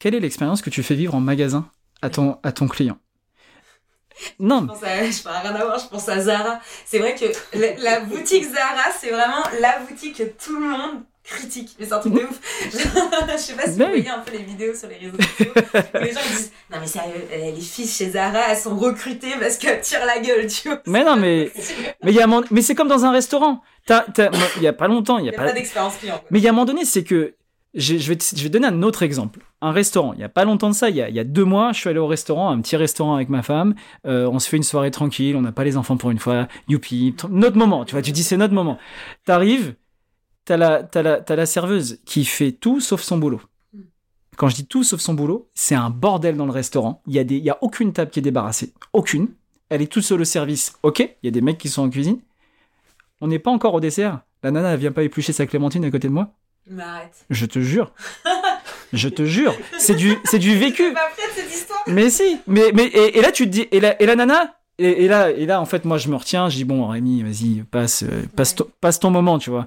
quelle 0.00 0.14
est 0.16 0.20
l'expérience 0.20 0.62
que 0.62 0.70
tu 0.70 0.82
fais 0.82 0.96
vivre 0.96 1.14
en 1.14 1.20
magasin 1.20 1.70
à 2.02 2.10
ton, 2.10 2.38
à 2.42 2.50
ton 2.50 2.66
client? 2.66 2.98
Non. 4.38 4.62
Je 4.62 4.66
pense 4.66 4.82
à, 4.82 5.10
je 5.10 5.28
rien 5.28 5.54
à 5.54 5.64
voir, 5.64 5.78
je 5.78 5.86
pense 5.86 6.08
à 6.08 6.20
Zara. 6.20 6.60
C'est 6.84 6.98
vrai 6.98 7.14
que 7.14 7.26
la, 7.54 8.00
boutique 8.00 8.44
Zara, 8.44 8.90
c'est 8.98 9.10
vraiment 9.10 9.44
la 9.60 9.78
boutique 9.80 10.16
que 10.16 10.24
tout 10.24 10.58
le 10.58 10.66
monde 10.66 11.02
critique. 11.30 11.76
Mais 11.78 11.86
c'est 11.86 11.92
un 11.92 11.98
truc 11.98 12.14
de 12.14 12.20
ouf. 12.20 12.40
je 12.64 12.76
sais 12.76 13.54
pas 13.54 13.62
si 13.64 13.72
vous 13.72 13.78
ben 13.78 13.88
voyez 13.88 14.08
un 14.08 14.18
peu 14.18 14.32
les 14.32 14.42
vidéos 14.42 14.74
sur 14.74 14.88
les 14.88 14.96
réseaux 14.96 15.16
sociaux. 15.16 15.52
les 15.94 16.12
gens 16.12 16.20
disent 16.28 16.52
Non, 16.70 16.78
mais 16.80 16.86
sérieux, 16.86 17.26
les 17.32 17.60
filles 17.60 17.88
chez 17.88 18.10
Zara, 18.10 18.50
elles 18.50 18.56
sont 18.56 18.76
recrutées 18.76 19.34
parce 19.40 19.56
qu'elles 19.56 19.80
tirent 19.80 20.04
la 20.04 20.18
gueule, 20.18 20.46
tu 20.46 20.68
vois. 20.68 20.82
Mais 20.86 21.04
non, 21.04 21.16
mais. 21.16 21.50
mais, 22.02 22.12
y 22.12 22.20
a 22.20 22.26
mais 22.50 22.62
c'est 22.62 22.74
comme 22.74 22.88
dans 22.88 23.04
un 23.04 23.12
restaurant. 23.12 23.62
Il 23.88 24.62
y 24.62 24.66
a 24.66 24.72
pas 24.72 24.88
longtemps. 24.88 25.18
Il 25.18 25.26
y 25.26 25.28
a, 25.28 25.32
pas, 25.32 25.44
pas 25.44 25.52
d'expérience 25.52 25.96
client. 25.96 26.20
Mais 26.30 26.38
il 26.38 26.42
y 26.42 26.46
a 26.46 26.50
un 26.50 26.52
moment 26.52 26.66
donné, 26.66 26.84
c'est 26.84 27.04
que 27.04 27.34
je, 27.74 27.94
vais 27.94 28.18
je 28.18 28.42
vais 28.42 28.48
donner 28.48 28.66
un 28.66 28.82
autre 28.82 29.02
exemple. 29.02 29.40
Un 29.60 29.72
restaurant. 29.72 30.12
Il 30.14 30.18
n'y 30.18 30.24
a 30.24 30.28
pas 30.28 30.44
longtemps 30.44 30.70
de 30.70 30.74
ça, 30.74 30.90
il 30.90 30.96
y, 30.96 31.02
a, 31.02 31.08
il 31.08 31.14
y, 31.14 31.20
a, 31.20 31.24
deux 31.24 31.44
mois, 31.44 31.72
je 31.72 31.78
suis 31.78 31.88
allé 31.88 31.98
au 31.98 32.06
restaurant, 32.06 32.50
un 32.50 32.60
petit 32.60 32.76
restaurant 32.76 33.14
avec 33.14 33.28
ma 33.28 33.42
femme. 33.42 33.74
Euh, 34.06 34.28
on 34.30 34.38
se 34.38 34.48
fait 34.48 34.56
une 34.56 34.62
soirée 34.62 34.90
tranquille, 34.90 35.36
on 35.36 35.42
n'a 35.42 35.52
pas 35.52 35.64
les 35.64 35.76
enfants 35.76 35.96
pour 35.96 36.10
une 36.10 36.18
fois. 36.18 36.48
Youpi, 36.68 37.14
notre 37.28 37.56
moment. 37.56 37.84
Tu 37.84 37.92
vois, 37.92 38.02
tu 38.02 38.12
dis 38.12 38.24
c'est 38.24 38.36
notre 38.36 38.54
moment. 38.54 38.78
T'arrives, 39.24 39.74
t'as 40.44 40.56
la, 40.56 40.82
t'as 40.82 41.02
la, 41.02 41.20
t'as 41.20 41.36
la 41.36 41.46
serveuse 41.46 42.00
qui 42.04 42.24
fait 42.24 42.52
tout 42.52 42.80
sauf 42.80 43.02
son 43.02 43.18
boulot. 43.18 43.40
Quand 44.36 44.48
je 44.48 44.54
dis 44.54 44.66
tout 44.66 44.84
sauf 44.84 45.00
son 45.00 45.14
boulot, 45.14 45.50
c'est 45.54 45.74
un 45.74 45.90
bordel 45.90 46.36
dans 46.36 46.46
le 46.46 46.52
restaurant. 46.52 47.02
Il 47.06 47.14
y 47.14 47.18
a 47.18 47.24
des, 47.24 47.36
il 47.36 47.44
y 47.44 47.50
a 47.50 47.58
aucune 47.60 47.92
table 47.92 48.10
qui 48.10 48.20
est 48.20 48.22
débarrassée, 48.22 48.72
aucune. 48.92 49.28
Elle 49.68 49.82
est 49.82 49.86
toute 49.86 50.02
seule 50.02 50.22
au 50.22 50.24
service. 50.24 50.74
Ok, 50.82 51.00
il 51.00 51.26
y 51.26 51.28
a 51.28 51.30
des 51.30 51.42
mecs 51.42 51.58
qui 51.58 51.68
sont 51.68 51.82
en 51.82 51.90
cuisine. 51.90 52.20
On 53.20 53.28
n'est 53.28 53.38
pas 53.38 53.50
encore 53.50 53.74
au 53.74 53.80
dessert. 53.80 54.20
La 54.42 54.50
nana, 54.50 54.72
elle 54.72 54.80
vient 54.80 54.92
pas 54.92 55.02
éplucher 55.02 55.32
sa 55.32 55.46
clémentine 55.46 55.84
à 55.84 55.90
côté 55.90 56.08
de 56.08 56.12
moi. 56.12 56.32
Mais 56.66 56.82
arrête. 56.82 57.26
Je 57.28 57.46
te 57.46 57.60
jure. 57.60 57.92
je 58.92 59.08
te 59.08 59.24
jure. 59.24 59.54
C'est 59.78 59.94
du, 59.94 60.16
c'est 60.24 60.38
du 60.38 60.56
vécu. 60.56 60.92
Pas 60.92 61.10
cette 61.34 61.52
histoire. 61.52 61.82
Mais 61.86 62.10
si. 62.10 62.38
Mais, 62.46 62.72
mais, 62.72 62.86
et, 62.86 63.20
là, 63.20 63.32
tu 63.32 63.44
te 63.44 63.50
dis, 63.50 63.68
et 63.70 63.80
la, 63.80 64.00
et 64.00 64.06
la 64.06 64.16
nana, 64.16 64.56
et, 64.78 65.06
là, 65.08 65.30
et 65.30 65.44
là, 65.44 65.60
en 65.60 65.66
fait, 65.66 65.84
moi, 65.84 65.98
je 65.98 66.08
me 66.08 66.16
retiens, 66.16 66.48
je 66.48 66.56
dis, 66.56 66.64
bon, 66.64 66.86
Rémi, 66.86 67.22
vas-y, 67.22 67.62
passe, 67.64 68.02
euh, 68.04 68.22
passe, 68.34 68.56
passe 68.80 68.98
ton 68.98 69.10
moment, 69.10 69.38
tu 69.38 69.50
vois. 69.50 69.66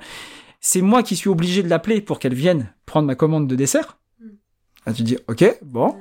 C'est 0.65 0.81
moi 0.81 1.03
qui 1.03 1.17
suis 1.17 1.27
obligé 1.27 1.61
de 1.61 1.67
l'appeler 1.67 1.99
pour 1.99 2.19
qu'elle 2.19 2.33
vienne 2.33 2.73
prendre 2.85 3.05
ma 3.05 3.15
commande 3.15 3.49
de 3.49 3.55
dessert. 3.55 3.97
Hmm. 4.21 4.29
Là, 4.85 4.93
tu 4.93 5.03
dis, 5.03 5.17
ok, 5.27 5.59
bon. 5.61 5.97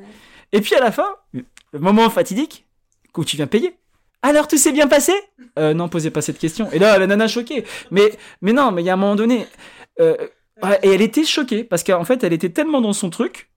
Et 0.53 0.61
puis 0.61 0.77
à 0.77 0.81
la 0.81 0.93
fin, 0.93 1.17
le 1.33 1.81
moment 1.81 2.09
fatidique, 2.11 2.65
où 3.17 3.25
tu 3.25 3.35
viens 3.35 3.49
payer. 3.49 3.77
Alors 4.23 4.47
tout 4.47 4.57
s'est 4.57 4.71
bien 4.71 4.87
passé? 4.87 5.13
Euh, 5.59 5.75
Non, 5.75 5.89
posez 5.89 6.13
pas 6.13 6.23
cette 6.23 6.39
question. 6.39 6.71
Et 6.71 6.79
là, 6.79 6.97
la 6.97 7.09
nana 7.09 7.27
choquée. 7.27 7.65
Mais, 7.91 8.13
mais 8.41 8.53
non, 8.53 8.71
mais 8.71 8.83
il 8.83 8.85
y 8.85 8.91
a 8.91 8.93
un 8.93 8.97
moment 8.97 9.17
donné, 9.17 9.49
euh, 9.99 10.17
et 10.85 10.91
elle 10.91 11.03
était 11.03 11.25
choquée 11.25 11.65
parce 11.65 11.83
qu'en 11.83 12.05
fait, 12.05 12.23
elle 12.23 12.33
était 12.33 12.51
tellement 12.51 12.81
dans 12.81 12.93
son 12.93 13.11
truc. 13.11 13.51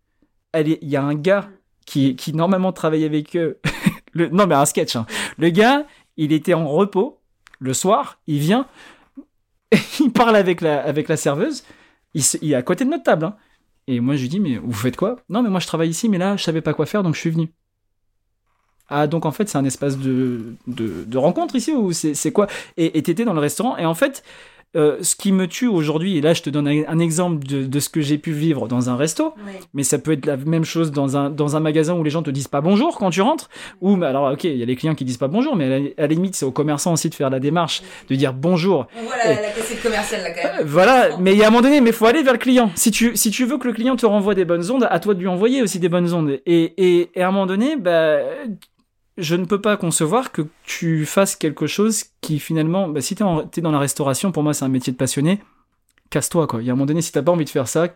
Il 0.55 0.79
y 0.81 0.95
a 0.95 1.03
un 1.03 1.13
gars 1.13 1.49
qui, 1.85 2.15
qui 2.15 2.33
normalement 2.33 2.73
travaille 2.73 3.05
avec 3.05 3.35
eux. 3.35 3.59
le, 4.13 4.29
non, 4.29 4.47
mais 4.47 4.55
un 4.55 4.65
sketch. 4.65 4.95
Hein. 4.95 5.05
Le 5.37 5.49
gars, 5.49 5.85
il 6.17 6.33
était 6.33 6.55
en 6.55 6.67
repos 6.67 7.21
le 7.59 7.73
soir. 7.75 8.19
Il 8.25 8.39
vient, 8.39 8.65
il 9.99 10.11
parle 10.11 10.35
avec 10.35 10.61
la, 10.61 10.83
avec 10.83 11.07
la 11.07 11.17
serveuse. 11.17 11.63
Il, 12.13 12.51
est 12.51 12.55
à 12.55 12.61
côté 12.61 12.85
de 12.85 12.89
notre 12.89 13.03
table. 13.03 13.25
Hein. 13.25 13.35
Et 13.87 13.99
moi, 13.99 14.15
je 14.15 14.21
lui 14.21 14.29
dis, 14.29 14.39
mais 14.39 14.57
vous 14.57 14.73
faites 14.73 14.95
quoi? 14.95 15.17
Non, 15.29 15.43
mais 15.43 15.49
moi, 15.49 15.59
je 15.59 15.67
travaille 15.67 15.89
ici, 15.89 16.09
mais 16.09 16.17
là, 16.17 16.37
je 16.37 16.43
savais 16.43 16.61
pas 16.61 16.73
quoi 16.73 16.85
faire, 16.85 17.03
donc 17.03 17.15
je 17.15 17.19
suis 17.19 17.29
venu. 17.29 17.51
Ah, 18.87 19.07
donc 19.07 19.25
en 19.25 19.31
fait, 19.31 19.49
c'est 19.49 19.57
un 19.57 19.65
espace 19.65 19.97
de, 19.97 20.55
de, 20.67 21.03
de 21.05 21.17
rencontre 21.17 21.55
ici 21.55 21.73
ou 21.73 21.91
c'est 21.91 22.31
quoi? 22.31 22.47
Et 22.77 23.01
t'étais 23.01 23.25
dans 23.25 23.33
le 23.33 23.39
restaurant, 23.39 23.77
et 23.77 23.85
en 23.85 23.95
fait, 23.95 24.23
euh, 24.75 24.97
ce 25.01 25.15
qui 25.15 25.31
me 25.31 25.47
tue 25.47 25.67
aujourd'hui, 25.67 26.17
et 26.17 26.21
là 26.21 26.33
je 26.33 26.41
te 26.41 26.49
donne 26.49 26.67
un, 26.67 26.99
exemple 26.99 27.45
de, 27.45 27.79
ce 27.79 27.89
que 27.89 28.01
j'ai 28.01 28.17
pu 28.17 28.31
vivre 28.31 28.67
dans 28.67 28.89
un 28.89 28.95
resto, 28.95 29.33
mais 29.73 29.83
ça 29.83 29.99
peut 29.99 30.11
être 30.11 30.25
la 30.25 30.37
même 30.37 30.65
chose 30.65 30.91
dans 30.91 31.17
un, 31.17 31.29
dans 31.29 31.55
un 31.55 31.59
magasin 31.59 31.93
où 31.95 32.03
les 32.03 32.09
gens 32.09 32.23
te 32.23 32.29
disent 32.29 32.47
pas 32.47 32.61
bonjour 32.61 32.97
quand 32.97 33.09
tu 33.09 33.21
rentres, 33.21 33.49
ou 33.81 34.01
alors 34.03 34.33
ok, 34.33 34.43
il 34.43 34.57
y 34.57 34.63
a 34.63 34.65
les 34.65 34.75
clients 34.75 34.95
qui 34.95 35.05
disent 35.05 35.17
pas 35.17 35.27
bonjour, 35.27 35.55
mais 35.55 35.93
à 35.97 36.01
la, 36.01 36.07
limite 36.07 36.35
c'est 36.35 36.45
aux 36.45 36.51
commerçants 36.51 36.93
aussi 36.93 37.09
de 37.09 37.15
faire 37.15 37.29
la 37.29 37.39
démarche, 37.39 37.83
de 38.09 38.15
dire 38.15 38.33
bonjour. 38.33 38.87
Voilà 39.03 39.41
la 39.41 39.49
cassette 39.51 39.81
commerciale 39.81 40.23
là 40.23 40.31
quand 40.31 40.43
même. 40.43 40.61
Euh, 40.61 40.65
voilà, 40.65 41.17
mais 41.19 41.33
il 41.33 41.37
y 41.37 41.43
a 41.43 41.47
un 41.47 41.49
moment 41.49 41.61
donné, 41.61 41.81
mais 41.81 41.91
faut 41.91 42.05
aller 42.05 42.23
vers 42.23 42.33
le 42.33 42.39
client. 42.39 42.71
Si 42.75 42.91
tu, 42.91 43.15
si 43.15 43.31
tu 43.31 43.45
veux 43.45 43.57
que 43.57 43.67
le 43.67 43.73
client 43.73 43.95
te 43.95 44.05
renvoie 44.05 44.35
des 44.35 44.45
bonnes 44.45 44.69
ondes, 44.71 44.87
à 44.89 44.99
toi 44.99 45.13
de 45.13 45.19
lui 45.19 45.27
envoyer 45.27 45.61
aussi 45.61 45.79
des 45.79 45.89
bonnes 45.89 46.13
ondes. 46.13 46.39
Et, 46.45 46.73
et, 46.77 47.09
et 47.15 47.21
à 47.21 47.27
un 47.27 47.31
moment 47.31 47.45
donné, 47.45 47.75
bah, 47.77 48.19
je 49.17 49.35
ne 49.35 49.45
peux 49.45 49.61
pas 49.61 49.77
concevoir 49.77 50.31
que 50.31 50.43
tu 50.63 51.05
fasses 51.05 51.35
quelque 51.35 51.67
chose 51.67 52.05
qui 52.21 52.39
finalement, 52.39 52.87
bah, 52.89 53.01
si 53.01 53.15
tu 53.15 53.23
es, 53.23 53.61
dans 53.61 53.71
la 53.71 53.79
restauration, 53.79 54.31
pour 54.31 54.43
moi 54.43 54.53
c'est 54.53 54.65
un 54.65 54.69
métier 54.69 54.91
de 54.91 54.97
passionné, 54.97 55.41
casse-toi 56.09 56.47
quoi. 56.47 56.61
Il 56.61 56.65
y 56.65 56.69
a 56.69 56.73
un 56.73 56.75
moment 56.75 56.85
donné, 56.85 57.01
si 57.01 57.11
t'as 57.11 57.21
pas 57.21 57.31
envie 57.31 57.45
de 57.45 57.49
faire 57.49 57.67
ça, 57.67 57.87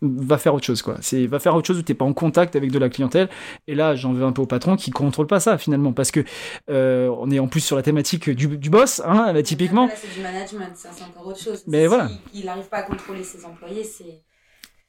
va 0.00 0.38
faire 0.38 0.54
autre 0.54 0.64
chose 0.64 0.82
quoi. 0.82 0.96
C'est 1.00 1.26
va 1.26 1.38
faire 1.38 1.54
autre 1.54 1.66
chose 1.66 1.78
où 1.78 1.82
t'es 1.82 1.94
pas 1.94 2.04
en 2.04 2.12
contact 2.12 2.56
avec 2.56 2.70
de 2.70 2.78
la 2.78 2.88
clientèle. 2.88 3.28
Et 3.66 3.74
là, 3.74 3.94
j'en 3.94 4.12
veux 4.12 4.24
un 4.24 4.32
peu 4.32 4.42
au 4.42 4.46
patron 4.46 4.76
qui 4.76 4.90
contrôle 4.90 5.26
pas 5.26 5.40
ça 5.40 5.58
finalement, 5.58 5.92
parce 5.92 6.10
que 6.10 6.24
euh, 6.70 7.08
on 7.18 7.30
est 7.30 7.38
en 7.38 7.48
plus 7.48 7.60
sur 7.60 7.76
la 7.76 7.82
thématique 7.82 8.30
du, 8.30 8.46
du 8.56 8.70
boss, 8.70 9.02
hein, 9.04 9.34
typiquement. 9.42 9.86
Là, 9.86 9.92
c'est 9.96 10.14
du 10.14 10.22
management, 10.22 10.72
c'est 10.74 11.04
encore 11.04 11.26
autre 11.26 11.40
chose. 11.40 11.64
Mais 11.66 11.86
voilà. 11.86 12.08
Il 12.32 12.44
n'arrive 12.44 12.68
pas 12.68 12.78
à 12.78 12.82
contrôler 12.82 13.22
ses 13.22 13.44
employés, 13.44 13.84
c'est. 13.84 14.22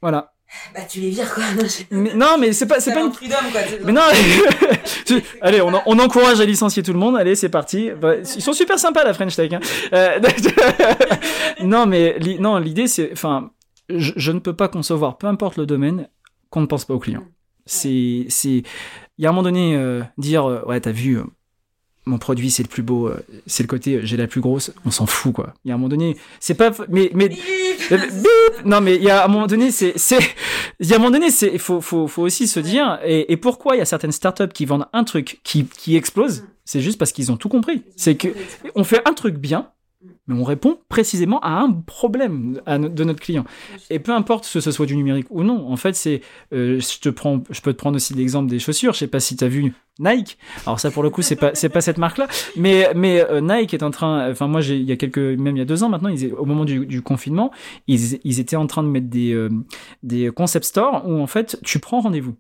Voilà. 0.02 0.34
Bah 0.73 0.81
tu 0.88 0.99
les 0.99 1.09
vires 1.09 1.33
quoi. 1.33 1.43
Non, 1.91 2.38
mais, 2.39 2.53
c'est 2.53 2.65
pas 2.65 2.79
c'est 2.79 2.93
pas 2.93 3.01
une 3.01 3.13
freedom 3.13 3.35
quoi. 3.51 3.62
Mais 3.83 3.91
non. 3.91 4.01
allez, 5.41 5.62
on, 5.62 5.71
on, 5.85 5.99
encourage 5.99 6.39
à 6.39 6.45
licencier 6.45 6.83
tout 6.83 6.93
le 6.93 6.99
monde. 6.99 7.15
Allez, 7.17 7.35
c'est 7.35 7.49
parti. 7.49 7.91
Bah, 7.91 8.15
ils 8.17 8.41
sont 8.41 8.53
super 8.53 8.79
sympas 8.79 9.03
la 9.03 9.13
French 9.13 9.35
Tech. 9.35 9.51
Hein. 9.53 9.59
Euh, 9.93 10.19
non, 11.62 11.85
mais 11.85 12.17
non, 12.39 12.57
l'idée 12.57 12.88
c'est, 12.88 13.12
enfin, 13.12 13.51
je, 13.89 14.13
je, 14.15 14.31
ne 14.31 14.39
peux 14.39 14.55
pas 14.55 14.67
concevoir, 14.67 15.17
peu 15.17 15.27
importe 15.27 15.57
le 15.57 15.65
domaine, 15.65 16.09
qu'on 16.49 16.62
ne 16.62 16.65
pense 16.65 16.85
pas 16.85 16.93
aux 16.93 16.99
clients. 16.99 17.25
C'est 17.65 18.25
c'est, 18.29 18.63
il 19.17 19.23
y 19.23 19.25
a 19.25 19.29
un 19.29 19.31
moment 19.31 19.43
donné 19.43 19.75
euh, 19.75 20.01
dire 20.17 20.49
euh, 20.49 20.63
ouais 20.65 20.79
t'as 20.81 20.91
vu 20.91 21.19
mon 22.10 22.17
produit 22.17 22.52
c'est 22.52 22.63
le 22.63 22.69
plus 22.69 22.84
beau, 22.84 23.12
c'est 23.45 23.63
le 23.63 23.67
côté 23.67 24.02
j'ai 24.04 24.17
la 24.17 24.28
plus 24.28 24.41
grosse, 24.41 24.72
on 24.86 24.91
s'en 24.91 25.06
fout 25.06 25.34
quoi. 25.34 25.54
Il 25.63 25.69
y 25.69 25.72
a 25.72 25.76
un 25.76 25.78
moment 25.78 25.89
donné, 25.89 26.17
c'est 26.39 26.56
pas 26.56 26.72
mais 26.89 27.12
mais 27.13 27.30
non, 28.65 28.82
mais 28.82 28.95
il 28.95 29.04
y 29.04 29.10
a 29.10 29.26
un 29.26 29.28
moment 29.28 29.48
donné, 29.48 29.72
c'est, 29.72 29.93
c'est, 29.98 30.19
il 30.80 30.88
y 30.88 30.93
a 30.93 30.95
un 30.95 31.00
moment 31.00 31.12
donné, 31.12 31.32
c'est, 31.32 31.52
il 31.54 31.60
faut, 31.60 31.82
faut, 31.82 32.08
faut 32.08 32.22
aussi 32.22 32.48
se 32.48 32.60
dire, 32.60 33.00
et, 33.04 33.32
et 33.32 33.38
pourquoi 33.38 33.76
il 33.76 33.80
y 33.80 33.82
a 33.82 33.86
certaines 33.86 34.12
startups 34.12 34.50
qui 34.54 34.65
vendent 34.65 34.88
un 34.93 35.04
truc 35.04 35.39
qui, 35.43 35.65
qui 35.65 35.95
explose, 35.95 36.43
c'est 36.65 36.82
juste 36.82 36.98
parce 37.00 37.12
qu'ils 37.12 37.32
ont 37.32 37.38
tout 37.38 37.50
compris. 37.50 37.84
C'est 37.95 38.15
que, 38.15 38.30
on 38.76 38.84
fait 38.84 39.02
un 39.08 39.13
truc 39.13 39.38
bien, 39.38 39.69
mais 40.27 40.35
on 40.35 40.43
répond 40.43 40.79
précisément 40.88 41.39
à 41.41 41.59
un 41.59 41.71
problème 41.71 42.62
de 42.67 43.03
notre 43.03 43.19
client. 43.19 43.43
Et 43.89 43.99
peu 43.99 44.13
importe 44.13 44.49
que 44.49 44.62
ce 44.62 44.71
soit 44.71 44.85
du 44.85 44.95
numérique 44.95 45.27
ou 45.29 45.43
non, 45.43 45.69
en 45.69 45.75
fait, 45.75 45.93
c'est, 45.95 46.21
euh, 46.53 46.79
je 46.79 46.99
te 46.99 47.09
prends, 47.09 47.43
je 47.49 47.62
peux 47.62 47.73
te 47.73 47.77
prendre 47.77 47.97
aussi 47.97 48.13
l'exemple 48.13 48.49
des 48.49 48.59
chaussures. 48.59 48.93
Je 48.93 48.99
sais 48.99 49.07
pas 49.07 49.19
si 49.19 49.35
tu 49.35 49.43
as 49.43 49.49
vu 49.49 49.73
Nike. 49.99 50.38
Alors 50.65 50.79
ça, 50.79 50.89
pour 50.91 51.03
le 51.03 51.09
coup, 51.09 51.21
c'est 51.21 51.35
pas, 51.35 51.53
c'est 51.53 51.69
pas 51.69 51.81
cette 51.81 51.97
marque-là, 51.97 52.27
mais 52.55 52.89
mais 52.95 53.19
euh, 53.19 53.41
Nike 53.41 53.73
est 53.73 53.83
en 53.83 53.91
train. 53.91 54.31
Enfin, 54.31 54.47
moi, 54.47 54.62
j'ai, 54.62 54.77
il 54.77 54.85
y 54.85 54.91
a 54.93 54.95
quelques, 54.95 55.17
même 55.17 55.57
il 55.57 55.59
y 55.59 55.63
a 55.63 55.65
deux 55.65 55.83
ans 55.83 55.89
maintenant, 55.89 56.09
ils, 56.09 56.33
au 56.33 56.45
moment 56.45 56.63
du, 56.63 56.85
du 56.85 57.01
confinement, 57.01 57.51
ils, 57.88 58.19
ils, 58.23 58.39
étaient 58.39 58.55
en 58.55 58.67
train 58.67 58.83
de 58.83 58.88
mettre 58.88 59.07
des 59.07 59.33
euh, 59.33 59.49
des 60.03 60.31
concept 60.31 60.65
stores 60.65 61.03
où 61.05 61.19
en 61.19 61.27
fait, 61.27 61.59
tu 61.63 61.79
prends 61.79 61.99
rendez-vous 61.99 62.35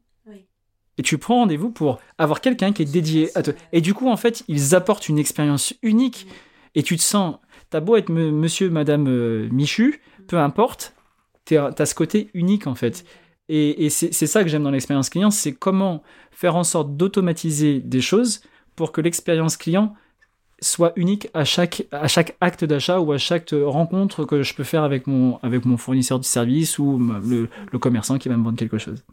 et 0.99 1.01
tu 1.01 1.17
prends 1.17 1.35
rendez-vous 1.35 1.71
pour 1.71 1.99
avoir 2.17 2.41
quelqu'un 2.41 2.73
qui 2.73 2.81
est 2.81 2.91
dédié 2.91 3.29
à 3.35 3.41
toi. 3.41 3.53
Et 3.71 3.79
du 3.79 3.93
coup, 3.93 4.09
en 4.09 4.17
fait, 4.17 4.43
ils 4.49 4.75
apportent 4.75 5.07
une 5.07 5.17
expérience 5.17 5.73
unique 5.81 6.27
et 6.75 6.83
tu 6.83 6.97
te 6.97 7.01
sens 7.01 7.37
T'as 7.69 7.79
beau 7.79 7.95
être 7.95 8.09
monsieur, 8.09 8.69
madame 8.69 9.07
euh, 9.07 9.47
Michu, 9.51 10.01
peu 10.27 10.37
importe, 10.37 10.95
t'as 11.45 11.85
ce 11.85 11.95
côté 11.95 12.29
unique 12.33 12.67
en 12.67 12.75
fait. 12.75 13.05
Et, 13.47 13.89
c'est 13.89 14.11
ça 14.27 14.43
que 14.43 14.49
j'aime 14.49 14.63
dans 14.63 14.71
l'expérience 14.71 15.09
client, 15.09 15.31
c'est 15.31 15.53
comment 15.53 16.03
faire 16.31 16.55
en 16.55 16.63
sorte 16.63 16.95
d'automatiser 16.95 17.79
des 17.79 18.01
choses 18.01 18.41
pour 18.75 18.91
que 18.91 19.01
l'expérience 19.01 19.57
client 19.57 19.95
soit 20.61 20.93
unique 20.95 21.29
à 21.33 21.45
chaque, 21.45 21.87
à 21.91 22.07
chaque 22.07 22.37
acte 22.41 22.63
d'achat 22.63 22.99
ou 22.99 23.11
à 23.11 23.17
chaque 23.17 23.49
rencontre 23.51 24.25
que 24.25 24.43
je 24.43 24.53
peux 24.53 24.63
faire 24.63 24.83
avec 24.83 25.07
mon, 25.07 25.39
avec 25.41 25.65
mon 25.65 25.77
fournisseur 25.77 26.19
de 26.19 26.25
service 26.25 26.77
ou 26.77 26.99
le, 26.99 27.49
le 27.71 27.79
commerçant 27.79 28.19
qui 28.19 28.29
va 28.29 28.37
me 28.37 28.43
vendre 28.43 28.57
quelque 28.57 28.77
chose. 28.77 29.03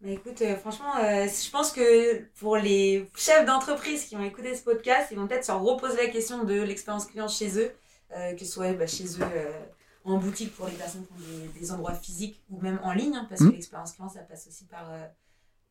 Bah 0.00 0.08
écoute, 0.08 0.40
euh, 0.40 0.56
franchement, 0.56 0.96
euh, 0.96 1.26
je 1.26 1.50
pense 1.50 1.72
que 1.72 2.22
pour 2.38 2.56
les 2.56 3.10
chefs 3.14 3.44
d'entreprise 3.44 4.06
qui 4.06 4.14
vont 4.14 4.24
écouter 4.24 4.56
ce 4.56 4.62
podcast, 4.62 5.08
ils 5.10 5.18
vont 5.18 5.26
peut-être 5.26 5.44
se 5.44 5.52
reposer 5.52 5.98
la 5.98 6.06
question 6.06 6.44
de 6.44 6.62
l'expérience 6.62 7.04
client 7.04 7.28
chez 7.28 7.58
eux, 7.58 7.70
euh, 8.16 8.32
que 8.32 8.38
ce 8.38 8.50
soit 8.50 8.72
bah, 8.72 8.86
chez 8.86 9.04
eux 9.04 9.52
en 10.04 10.16
boutique 10.16 10.56
pour 10.56 10.68
les 10.68 10.72
personnes 10.72 11.06
qui 11.06 11.12
ont 11.12 11.60
des, 11.60 11.72
endroits 11.72 11.92
physiques 11.92 12.42
ou 12.48 12.58
même 12.62 12.80
en 12.82 12.94
ligne, 12.94 13.14
hein, 13.14 13.26
parce 13.28 13.42
que 13.42 13.48
mmh. 13.48 13.52
l'expérience 13.52 13.92
client, 13.92 14.08
ça 14.08 14.20
passe 14.20 14.46
aussi 14.46 14.64
par, 14.64 14.90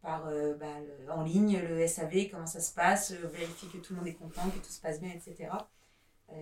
par 0.03 0.25
bah, 0.59 0.67
en 1.09 1.23
ligne, 1.23 1.59
le 1.67 1.87
SAV, 1.87 2.29
comment 2.29 2.45
ça 2.45 2.61
se 2.61 2.71
passe, 2.71 3.11
vérifier 3.11 3.67
que 3.69 3.77
tout 3.77 3.93
le 3.93 3.99
monde 3.99 4.07
est 4.09 4.13
content, 4.13 4.47
que 4.51 4.63
tout 4.63 4.71
se 4.71 4.79
passe 4.79 5.01
bien, 5.01 5.09
etc. 5.09 5.49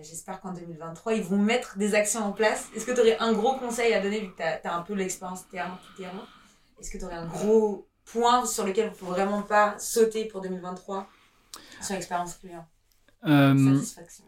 J'espère 0.02 0.42
qu'en 0.42 0.52
2023, 0.52 1.14
ils 1.14 1.22
vont 1.22 1.38
mettre 1.38 1.78
des 1.78 1.94
actions 1.94 2.20
en 2.20 2.32
place. 2.32 2.66
Est-ce 2.76 2.84
que 2.84 2.92
tu 2.92 3.00
aurais 3.00 3.16
un 3.18 3.32
gros 3.32 3.56
conseil 3.56 3.94
à 3.94 4.02
donner 4.02 4.20
vu 4.20 4.30
que 4.32 4.36
tu 4.36 4.42
as, 4.42 4.60
as, 4.62 4.76
un 4.76 4.82
peu 4.82 4.92
l'expérience 4.92 5.48
terrain, 5.48 5.78
tout 5.86 6.02
terrain? 6.02 6.26
Est-ce 6.80 6.90
que 6.90 6.98
tu 6.98 7.04
aurais 7.04 7.14
un 7.14 7.26
gros 7.26 7.88
point 8.04 8.46
sur 8.46 8.64
lequel 8.64 8.86
il 8.86 8.90
ne 8.90 8.94
faut 8.94 9.06
vraiment 9.06 9.42
pas 9.42 9.78
sauter 9.78 10.24
pour 10.26 10.40
2023 10.40 11.08
sur 11.82 11.94
l'expérience 11.94 12.34
client? 12.34 12.66
Euh, 13.26 13.74
Satisfaction. 13.76 14.24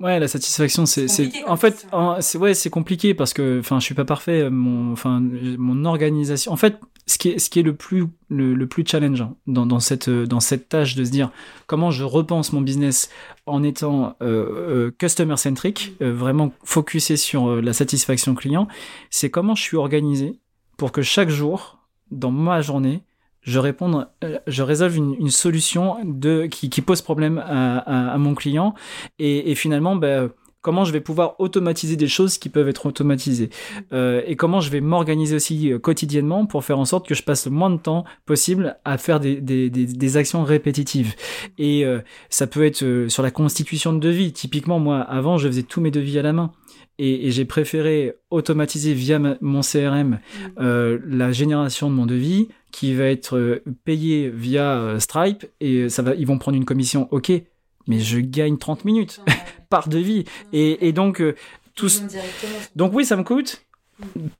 Ouais, 0.00 0.20
la 0.20 0.28
satisfaction, 0.28 0.84
c'est, 0.84 1.06
en 1.46 1.56
fait, 1.56 1.86
c'est 2.20 2.36
ouais, 2.36 2.52
c'est 2.52 2.68
compliqué 2.68 3.14
parce 3.14 3.32
que, 3.32 3.60
enfin, 3.60 3.80
je 3.80 3.86
suis 3.86 3.94
pas 3.94 4.04
parfait. 4.04 4.50
Mon, 4.50 4.92
enfin, 4.92 5.18
mon 5.22 5.86
organisation. 5.86 6.52
En 6.52 6.56
fait, 6.56 6.78
ce 7.06 7.16
qui 7.16 7.30
est, 7.30 7.38
ce 7.38 7.48
qui 7.48 7.60
est 7.60 7.62
le 7.62 7.74
plus, 7.74 8.04
le, 8.28 8.66
plus 8.66 8.84
challengeant 8.86 9.38
dans, 9.46 9.64
dans, 9.64 9.80
cette, 9.80 10.10
dans 10.10 10.40
cette 10.40 10.68
tâche 10.68 10.94
de 10.94 11.04
se 11.04 11.10
dire 11.10 11.30
comment 11.66 11.90
je 11.90 12.04
repense 12.04 12.52
mon 12.52 12.60
business 12.60 13.08
en 13.46 13.62
étant 13.62 14.14
euh, 14.20 14.88
euh, 14.88 14.90
customer 14.98 15.38
centric, 15.38 15.94
vraiment 16.00 16.52
focusé 16.64 17.16
sur 17.16 17.56
la 17.62 17.72
satisfaction 17.72 18.34
client, 18.34 18.68
c'est 19.08 19.30
comment 19.30 19.54
je 19.54 19.62
suis 19.62 19.78
organisé 19.78 20.41
pour 20.82 20.90
que 20.90 21.02
chaque 21.02 21.28
jour, 21.28 21.78
dans 22.10 22.32
ma 22.32 22.60
journée, 22.60 23.04
je 23.42 23.60
réponde, 23.60 24.08
euh, 24.24 24.40
je 24.48 24.64
résolve 24.64 24.96
une, 24.96 25.30
solution 25.30 25.98
de, 26.02 26.46
qui, 26.46 26.68
pose 26.80 27.02
problème 27.02 27.38
à, 27.38 28.18
mon 28.18 28.34
client. 28.34 28.74
Et, 29.20 29.54
finalement, 29.54 29.94
ben, 29.94 30.30
comment 30.60 30.84
je 30.84 30.90
vais 30.90 31.00
pouvoir 31.00 31.36
automatiser 31.38 31.94
des 31.94 32.08
choses 32.08 32.36
qui 32.36 32.48
peuvent 32.48 32.66
être 32.66 32.84
automatisées? 32.84 33.50
Euh, 33.92 34.22
et 34.26 34.34
comment 34.34 34.60
je 34.60 34.70
vais 34.70 34.80
m'organiser 34.80 35.36
aussi 35.36 35.72
euh, 35.72 35.78
quotidiennement 35.78 36.46
pour 36.46 36.64
faire 36.64 36.80
en 36.80 36.84
sorte 36.84 37.06
que 37.06 37.14
je 37.14 37.22
passe 37.22 37.44
le 37.44 37.52
moins 37.52 37.70
de 37.70 37.78
temps 37.78 38.04
possible 38.26 38.76
à 38.84 38.98
faire 38.98 39.20
des, 39.20 40.16
actions 40.16 40.42
répétitives? 40.42 41.14
Et 41.58 41.84
ça 42.28 42.48
peut 42.48 42.66
être 42.66 43.06
sur 43.06 43.22
la 43.22 43.30
constitution 43.30 43.92
de 43.92 44.00
devis. 44.00 44.32
Typiquement 44.32 44.80
moi 44.80 44.98
avant 44.98 45.38
je 45.38 45.46
faisais 45.46 45.62
tous 45.62 45.80
mes 45.80 45.92
devis 45.92 46.18
à 46.18 46.22
la 46.22 46.32
main 46.32 46.50
et, 46.98 47.30
j'ai 47.30 47.44
préféré 47.44 48.14
automatiser 48.30 48.94
via 48.94 49.18
mon 49.40 49.60
CRM 49.60 50.10
mm. 50.10 50.18
euh, 50.58 50.98
la 51.06 51.32
génération 51.32 51.90
de 51.90 51.94
mon 51.94 52.06
devis 52.06 52.48
qui 52.70 52.94
va 52.94 53.04
être 53.04 53.36
euh, 53.36 53.62
payé 53.84 54.30
via 54.30 54.78
euh, 54.78 54.98
Stripe 54.98 55.46
et 55.60 55.88
ça 55.88 56.02
va, 56.02 56.14
ils 56.14 56.26
vont 56.26 56.38
prendre 56.38 56.56
une 56.56 56.64
commission, 56.64 57.08
ok, 57.10 57.32
mais 57.86 57.98
je 57.98 58.20
gagne 58.20 58.58
30 58.58 58.84
minutes 58.84 59.20
par 59.70 59.88
devis. 59.88 60.24
Et, 60.52 60.88
et 60.88 60.92
donc 60.92 61.22
tous. 61.74 62.02
Donc 62.76 62.92
oui, 62.94 63.04
ça 63.04 63.16
me 63.16 63.24
coûte, 63.24 63.64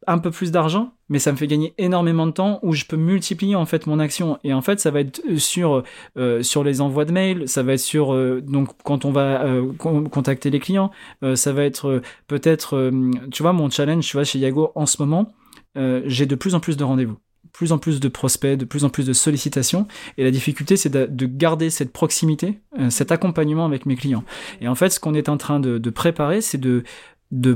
un 0.06 0.18
peu 0.18 0.30
plus 0.30 0.50
d'argent, 0.50 0.94
mais 1.08 1.18
ça 1.18 1.32
me 1.32 1.36
fait 1.36 1.46
gagner 1.46 1.74
énormément 1.78 2.26
de 2.26 2.32
temps 2.32 2.58
où 2.62 2.72
je 2.72 2.84
peux 2.84 2.96
multiplier 2.96 3.54
en 3.54 3.66
fait 3.66 3.86
mon 3.86 3.98
action. 3.98 4.38
Et 4.44 4.52
en 4.52 4.62
fait, 4.62 4.80
ça 4.80 4.90
va 4.90 5.00
être 5.00 5.22
sur 5.36 5.82
euh, 6.16 6.42
sur 6.42 6.64
les 6.64 6.80
envois 6.80 7.04
de 7.04 7.12
mails, 7.12 7.48
ça 7.48 7.62
va 7.62 7.74
être 7.74 7.80
sur 7.80 8.12
euh, 8.12 8.40
donc 8.40 8.70
quand 8.84 9.04
on 9.04 9.12
va 9.12 9.44
euh, 9.44 9.72
contacter 9.72 10.50
les 10.50 10.60
clients, 10.60 10.90
ça 11.34 11.52
va 11.52 11.64
être 11.64 12.02
peut-être, 12.26 12.90
tu 13.30 13.42
vois, 13.42 13.52
mon 13.52 13.70
challenge, 13.70 14.06
tu 14.06 14.16
vois, 14.16 14.24
chez 14.24 14.38
Yago 14.38 14.72
en 14.74 14.86
ce 14.86 15.00
moment, 15.00 15.32
j'ai 15.76 16.26
de 16.26 16.34
plus 16.34 16.54
en 16.54 16.60
plus 16.60 16.76
de 16.76 16.84
rendez-vous 16.84 17.16
plus 17.52 17.72
en 17.72 17.78
plus 17.78 18.00
de 18.00 18.08
prospects, 18.08 18.56
de 18.56 18.64
plus 18.64 18.84
en 18.84 18.88
plus 18.88 19.04
de 19.04 19.12
sollicitations. 19.12 19.86
Et 20.16 20.24
la 20.24 20.30
difficulté, 20.30 20.78
c'est 20.78 20.88
de, 20.88 21.26
garder 21.26 21.68
cette 21.68 21.92
proximité, 21.92 22.60
cet 22.88 23.12
accompagnement 23.12 23.66
avec 23.66 23.84
mes 23.84 23.94
clients. 23.94 24.24
Et 24.62 24.68
en 24.68 24.74
fait, 24.74 24.88
ce 24.88 24.98
qu'on 24.98 25.12
est 25.12 25.28
en 25.28 25.36
train 25.36 25.60
de, 25.60 25.90
préparer, 25.90 26.40
c'est 26.40 26.58
de 26.58 26.82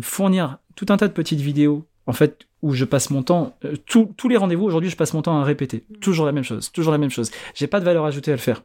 fournir 0.03 0.59
tout 0.77 0.87
un 0.91 0.99
tas 0.99 1.09
de 1.09 1.13
petites 1.13 1.41
vidéos 1.41 1.87
en 2.07 2.13
fait, 2.13 2.47
où 2.63 2.73
je 2.73 2.85
passe 2.85 3.11
mon 3.11 3.23
temps, 3.23 3.57
euh, 3.65 3.77
tous 3.87 4.29
les 4.29 4.37
rendez-vous 4.37 4.65
aujourd'hui, 4.65 4.91
je 4.91 4.97
passe 4.97 5.13
mon 5.13 5.23
temps 5.23 5.39
à 5.39 5.45
répéter. 5.45 5.85
Mm. 5.89 5.97
Toujours 5.97 6.27
la 6.27 6.33
même 6.33 6.45
chose, 6.45 6.71
toujours 6.73 6.93
la 6.93 6.99
même 6.99 7.11
chose. 7.11 7.31
J'ai 7.55 7.67
pas 7.67 7.81
de 7.81 7.85
valeur 7.85 8.05
ajoutée 8.05 8.31
à 8.31 8.35
le 8.35 8.41
faire. 8.41 8.63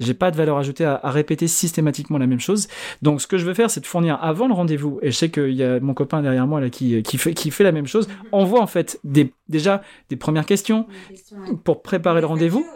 J'ai 0.00 0.14
pas 0.14 0.30
de 0.30 0.36
valeur 0.36 0.56
ajoutée 0.58 0.84
à, 0.84 0.98
répéter 1.04 1.46
systématiquement 1.46 2.18
la 2.18 2.26
même 2.26 2.40
chose. 2.40 2.66
Donc, 3.02 3.20
ce 3.20 3.26
que 3.26 3.38
je 3.38 3.46
veux 3.46 3.54
faire, 3.54 3.70
c'est 3.70 3.80
de 3.80 3.86
fournir 3.86 4.18
avant 4.20 4.48
le 4.48 4.54
rendez-vous. 4.54 4.98
Et 5.02 5.10
je 5.10 5.16
sais 5.16 5.30
qu'il 5.30 5.52
y 5.52 5.62
a 5.62 5.80
mon 5.80 5.94
copain 5.94 6.22
derrière 6.22 6.46
moi 6.46 6.60
là 6.60 6.70
qui, 6.70 7.02
qui, 7.02 7.18
fait, 7.18 7.34
qui 7.34 7.50
fait 7.50 7.64
la 7.64 7.72
même 7.72 7.86
chose. 7.86 8.08
Mm-hmm. 8.08 8.28
On 8.32 8.44
voit 8.44 8.60
en 8.60 8.66
fait 8.66 8.98
des, 9.04 9.32
déjà 9.48 9.82
des 10.08 10.16
premières 10.16 10.46
questions 10.46 10.86
pour 11.64 11.82
préparer 11.82 12.20
le 12.20 12.26
rendez-vous. 12.26 12.66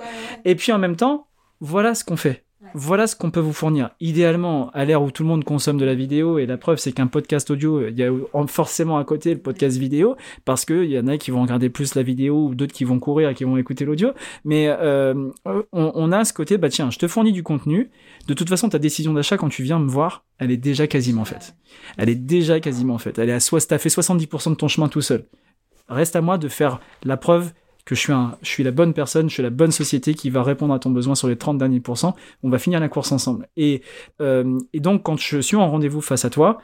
Et 0.44 0.54
puis 0.54 0.72
en 0.72 0.78
même 0.78 0.96
temps, 0.96 1.26
voilà 1.60 1.94
ce 1.94 2.04
qu'on 2.04 2.16
fait. 2.16 2.45
Voilà 2.78 3.06
ce 3.06 3.16
qu'on 3.16 3.30
peut 3.30 3.40
vous 3.40 3.54
fournir. 3.54 3.88
Idéalement, 4.00 4.68
à 4.74 4.84
l'ère 4.84 5.02
où 5.02 5.10
tout 5.10 5.22
le 5.22 5.30
monde 5.30 5.44
consomme 5.44 5.78
de 5.78 5.86
la 5.86 5.94
vidéo, 5.94 6.38
et 6.38 6.44
la 6.44 6.58
preuve, 6.58 6.76
c'est 6.76 6.92
qu'un 6.92 7.06
podcast 7.06 7.50
audio, 7.50 7.88
il 7.88 7.98
y 7.98 8.04
a 8.04 8.10
forcément 8.48 8.98
à 8.98 9.04
côté 9.04 9.32
le 9.32 9.40
podcast 9.40 9.78
vidéo, 9.78 10.14
parce 10.44 10.66
qu'il 10.66 10.84
y 10.84 10.98
en 10.98 11.06
a 11.06 11.16
qui 11.16 11.30
vont 11.30 11.40
regarder 11.40 11.70
plus 11.70 11.94
la 11.94 12.02
vidéo, 12.02 12.48
ou 12.48 12.54
d'autres 12.54 12.74
qui 12.74 12.84
vont 12.84 12.98
courir 12.98 13.30
et 13.30 13.34
qui 13.34 13.44
vont 13.44 13.56
écouter 13.56 13.86
l'audio. 13.86 14.10
Mais 14.44 14.68
euh, 14.68 15.30
on, 15.72 16.12
a 16.12 16.26
ce 16.26 16.34
côté, 16.34 16.58
bah 16.58 16.68
tiens, 16.68 16.90
je 16.90 16.98
te 16.98 17.08
fournis 17.08 17.32
du 17.32 17.42
contenu. 17.42 17.88
De 18.28 18.34
toute 18.34 18.50
façon, 18.50 18.68
ta 18.68 18.78
décision 18.78 19.14
d'achat, 19.14 19.38
quand 19.38 19.48
tu 19.48 19.62
viens 19.62 19.78
me 19.78 19.88
voir, 19.88 20.26
elle 20.38 20.50
est 20.50 20.58
déjà 20.58 20.86
quasiment 20.86 21.24
faite. 21.24 21.56
Elle 21.96 22.10
est 22.10 22.14
déjà 22.14 22.60
quasiment 22.60 22.98
faite. 22.98 23.18
Elle 23.18 23.30
est 23.30 23.32
à 23.32 23.40
soit, 23.40 23.66
t'as 23.66 23.78
fait 23.78 23.88
70% 23.88 24.50
de 24.50 24.54
ton 24.54 24.68
chemin 24.68 24.88
tout 24.88 25.00
seul. 25.00 25.24
Reste 25.88 26.14
à 26.14 26.20
moi 26.20 26.36
de 26.36 26.48
faire 26.48 26.80
la 27.04 27.16
preuve 27.16 27.52
que 27.86 27.94
je 27.94 28.00
suis, 28.00 28.12
un, 28.12 28.36
je 28.42 28.48
suis 28.48 28.64
la 28.64 28.72
bonne 28.72 28.92
personne, 28.92 29.28
je 29.30 29.34
suis 29.34 29.42
la 29.44 29.50
bonne 29.50 29.70
société 29.70 30.14
qui 30.14 30.28
va 30.28 30.42
répondre 30.42 30.74
à 30.74 30.78
ton 30.80 30.90
besoin 30.90 31.14
sur 31.14 31.28
les 31.28 31.36
30 31.36 31.56
derniers 31.56 31.80
pourcents. 31.80 32.16
On 32.42 32.50
va 32.50 32.58
finir 32.58 32.80
la 32.80 32.88
course 32.88 33.12
ensemble. 33.12 33.48
Et, 33.56 33.80
euh, 34.20 34.58
et 34.72 34.80
donc, 34.80 35.04
quand 35.04 35.16
je 35.16 35.38
suis 35.40 35.56
en 35.56 35.70
rendez-vous 35.70 36.00
face 36.00 36.24
à 36.24 36.30
toi, 36.30 36.58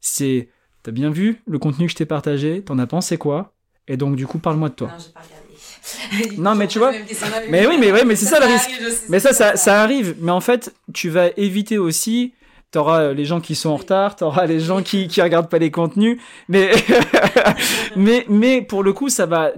c'est, 0.00 0.48
t'as 0.82 0.90
bien 0.90 1.10
vu 1.10 1.42
le 1.46 1.58
contenu 1.58 1.86
que 1.86 1.92
je 1.92 1.96
t'ai 1.96 2.06
partagé, 2.06 2.62
t'en 2.62 2.78
as 2.78 2.86
pensé 2.86 3.18
quoi? 3.18 3.52
Et 3.86 3.98
donc, 3.98 4.16
du 4.16 4.26
coup, 4.26 4.38
parle-moi 4.38 4.70
de 4.70 4.74
toi. 4.74 4.88
Non, 4.88 4.94
j'ai 4.98 5.12
pas 5.12 5.20
regardé. 5.20 6.36
non, 6.38 6.54
mais 6.54 6.66
tu 6.66 6.78
vois. 6.80 6.92
Mais 7.50 7.66
oui, 7.66 7.76
mais, 7.78 7.92
ouais, 7.92 8.06
mais 8.06 8.16
c'est 8.16 8.26
ça, 8.26 8.40
le 8.40 8.46
risque. 8.46 8.70
mais 9.10 9.20
ça, 9.20 9.34
ça, 9.34 9.56
ça 9.56 9.82
arrive. 9.82 10.16
Mais 10.20 10.32
en 10.32 10.40
fait, 10.40 10.74
tu 10.94 11.10
vas 11.10 11.28
éviter 11.36 11.76
aussi 11.76 12.32
T'auras 12.70 13.12
les 13.12 13.26
gens 13.26 13.42
qui 13.42 13.54
sont 13.54 13.68
en 13.68 13.76
retard, 13.76 14.16
t'auras 14.16 14.46
les 14.46 14.58
gens 14.58 14.82
qui 14.82 15.06
qui 15.06 15.20
regardent 15.20 15.50
pas 15.50 15.58
les 15.58 15.70
contenus, 15.70 16.18
mais 16.48 16.70
mais 17.96 18.24
mais 18.30 18.62
pour 18.62 18.82
le 18.82 18.94
coup 18.94 19.10
ça 19.10 19.26
va 19.26 19.52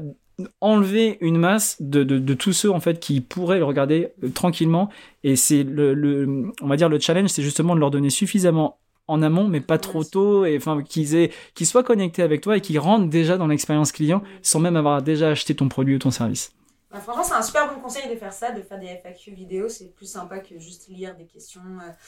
enlever 0.60 1.18
une 1.20 1.38
masse 1.38 1.76
de, 1.80 2.02
de, 2.02 2.34
tous 2.34 2.52
ceux 2.52 2.70
en 2.70 2.80
fait 2.80 2.98
qui 2.98 3.20
pourraient 3.20 3.58
le 3.58 3.64
regarder 3.64 4.08
euh, 4.22 4.30
tranquillement 4.30 4.88
et 5.22 5.36
c'est 5.36 5.62
le, 5.62 5.94
le, 5.94 6.52
on 6.60 6.66
va 6.66 6.76
dire 6.76 6.88
le 6.88 6.98
challenge 6.98 7.30
c'est 7.30 7.42
justement 7.42 7.74
de 7.74 7.80
leur 7.80 7.90
donner 7.90 8.10
suffisamment 8.10 8.78
en 9.06 9.22
amont 9.22 9.46
mais 9.46 9.60
pas 9.60 9.78
trop 9.78 10.02
tôt 10.02 10.44
et 10.44 10.56
enfin 10.56 10.82
qu'ils 10.82 11.14
aient 11.14 11.30
qu'ils 11.54 11.66
soient 11.66 11.84
connectés 11.84 12.22
avec 12.22 12.40
toi 12.40 12.56
et 12.56 12.60
qu'ils 12.60 12.80
rentrent 12.80 13.08
déjà 13.08 13.36
dans 13.36 13.46
l'expérience 13.46 13.92
client 13.92 14.22
sans 14.42 14.58
même 14.58 14.76
avoir 14.76 15.02
déjà 15.02 15.28
acheté 15.30 15.54
ton 15.54 15.68
produit 15.68 15.94
ou 15.94 15.98
ton 15.98 16.10
service. 16.10 16.52
Bah, 16.94 17.00
franchement, 17.00 17.24
c'est 17.24 17.34
un 17.34 17.42
super 17.42 17.74
bon 17.74 17.80
conseil 17.80 18.08
de 18.08 18.14
faire 18.14 18.32
ça, 18.32 18.52
de 18.52 18.62
faire 18.62 18.78
des 18.78 18.86
FAQ 18.86 19.32
vidéo. 19.32 19.68
C'est 19.68 19.92
plus 19.96 20.06
sympa 20.06 20.38
que 20.38 20.60
juste 20.60 20.86
lire 20.88 21.16
des 21.16 21.24
questions 21.24 21.60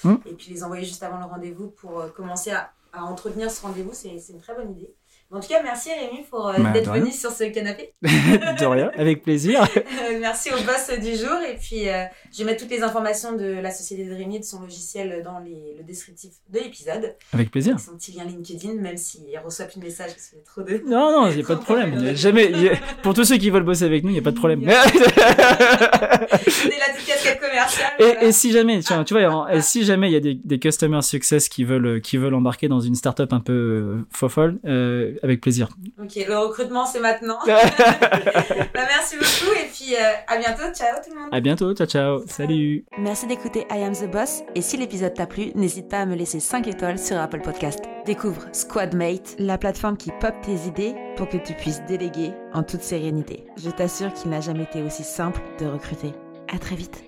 euh, 0.05 0.09
mmh. 0.09 0.17
et 0.27 0.33
puis 0.35 0.53
les 0.53 0.63
envoyer 0.63 0.85
juste 0.85 1.03
avant 1.03 1.19
le 1.19 1.25
rendez-vous 1.25 1.71
pour 1.71 1.99
euh, 1.99 2.09
commencer 2.09 2.53
à, 2.53 2.73
à 2.93 3.03
entretenir 3.03 3.51
ce 3.51 3.63
rendez-vous. 3.63 3.91
C'est 3.93 4.15
une 4.29 4.41
très 4.41 4.55
bonne 4.55 4.71
idée. 4.71 4.95
En 5.33 5.41
tout 5.41 5.49
cas, 5.49 5.61
merci 5.61 5.89
Rémi 5.91 6.23
pour 6.31 6.47
euh, 6.47 6.57
bah, 6.59 6.71
d'être 6.71 6.93
venu 6.93 7.11
sur 7.11 7.33
ce 7.33 7.43
canapé. 7.45 7.93
de 8.03 8.65
rien, 8.65 8.93
avec 8.97 9.25
plaisir. 9.25 9.67
Euh, 9.77 10.19
merci 10.21 10.51
au 10.51 10.59
boss 10.59 10.89
du 11.01 11.17
jour. 11.17 11.37
Et 11.51 11.57
puis, 11.57 11.89
euh, 11.89 12.05
je 12.33 12.39
vais 12.39 12.45
mettre 12.45 12.63
toutes 12.63 12.71
les 12.71 12.85
informations 12.85 13.37
de 13.37 13.59
la 13.61 13.73
société 13.73 14.05
de 14.05 14.15
Rémi, 14.15 14.39
de 14.39 14.45
son 14.45 14.61
logiciel, 14.61 15.23
dans 15.25 15.41
le 15.41 15.83
descriptif 15.83 16.31
de 16.49 16.61
l'épisode. 16.61 17.17
Avec 17.33 17.51
plaisir. 17.51 17.81
Son 17.81 17.97
petit 17.97 18.13
lien 18.13 18.23
LinkedIn, 18.25 18.75
même 18.75 18.97
s'il 18.97 19.25
reçoit 19.45 19.65
plus 19.65 19.81
de 19.81 19.85
messages 19.85 20.13
parce 20.13 20.29
qu'il 20.29 20.39
a 20.39 20.43
trop 20.43 20.63
de. 20.63 20.81
Non, 20.87 21.11
non, 21.11 21.27
il 21.29 21.35
n'y 21.37 21.43
a 21.43 21.47
pas 21.47 21.57
de 21.57 21.61
problème. 21.65 22.15
jamais, 22.15 22.53
Pour 23.03 23.15
tous 23.15 23.25
ceux 23.25 23.37
qui 23.37 23.51
veulent 23.51 23.65
bosser 23.65 23.85
avec 23.85 24.05
nous, 24.05 24.11
il 24.11 24.15
n'y 24.15 24.21
a 24.21 24.23
pas 24.23 24.31
de 24.31 24.39
problème. 24.39 24.65
la 24.65 24.85
petite 24.87 25.13
casquette 27.05 27.41
commerciale. 27.41 27.95
Et, 27.99 28.27
et, 28.27 28.33
si 28.33 28.53
jamais, 28.53 28.81
tu 28.81 28.95
vois, 28.95 29.03
tu 29.03 29.15
vois 29.15 29.53
et 29.53 29.61
si 29.61 29.85
jamais 29.85 30.09
il 30.09 30.13
y 30.13 30.17
a 30.17 30.21
des, 30.21 30.35
des 30.35 30.61
customer 30.61 31.03
success 31.03 31.49
qui 31.49 31.65
veulent, 31.65 32.01
qui 32.01 32.17
veulent 32.17 32.35
embarquer 32.35 32.69
dans 32.69 32.79
une 32.81 32.95
startup 32.95 33.33
un 33.33 33.41
peu 33.41 34.05
fofolle, 34.13 34.61
avec 35.23 35.41
plaisir. 35.41 35.69
Ok, 36.01 36.17
le 36.17 36.39
recrutement 36.39 36.87
c'est 36.87 37.01
maintenant. 37.01 37.39
bah, 37.47 37.57
merci 38.75 39.17
beaucoup 39.17 39.55
et 39.55 39.69
puis 39.73 39.95
euh, 39.95 40.13
à 40.27 40.39
bientôt. 40.39 40.63
Ciao 40.75 40.97
tout 41.05 41.15
le 41.15 41.21
monde. 41.21 41.29
À 41.33 41.41
bientôt. 41.41 41.75
Ciao 41.75 41.87
ciao. 41.87 42.23
Salut. 42.27 42.85
Merci 42.99 43.27
d'écouter 43.27 43.67
I 43.71 43.83
Am 43.83 43.95
the 43.95 44.11
Boss 44.11 44.43
et 44.55 44.63
si 44.63 44.77
l'épisode 44.77 45.15
t'a 45.15 45.27
plu, 45.27 45.53
n'hésite 45.55 45.89
pas 45.89 46.01
à 46.01 46.07
me 46.07 46.15
laisser 46.15 46.41
5 46.41 46.67
étoiles 46.69 46.99
sur 46.99 47.17
Apple 47.19 47.41
Podcast. 47.41 47.81
Découvre 48.05 48.43
Squadmate, 48.53 49.35
la 49.39 49.59
plateforme 49.59 49.97
qui 49.97 50.13
pop 50.21 50.35
tes 50.43 50.69
idées 50.69 50.95
pour 51.17 51.29
que 51.29 51.39
tu 51.39 51.55
puisses 51.55 51.83
déléguer 51.89 52.33
en 52.53 52.63
toute 52.63 52.83
sérénité. 52.83 53.47
Je 53.57 53.71
t'assure 53.71 54.13
qu'il 54.13 54.31
n'a 54.31 54.41
jamais 54.41 54.65
été 54.65 54.83
aussi 54.83 55.03
simple 55.03 55.41
de 55.59 55.67
recruter. 55.67 56.13
À 56.53 56.59
très 56.59 56.77
vite. 56.77 57.06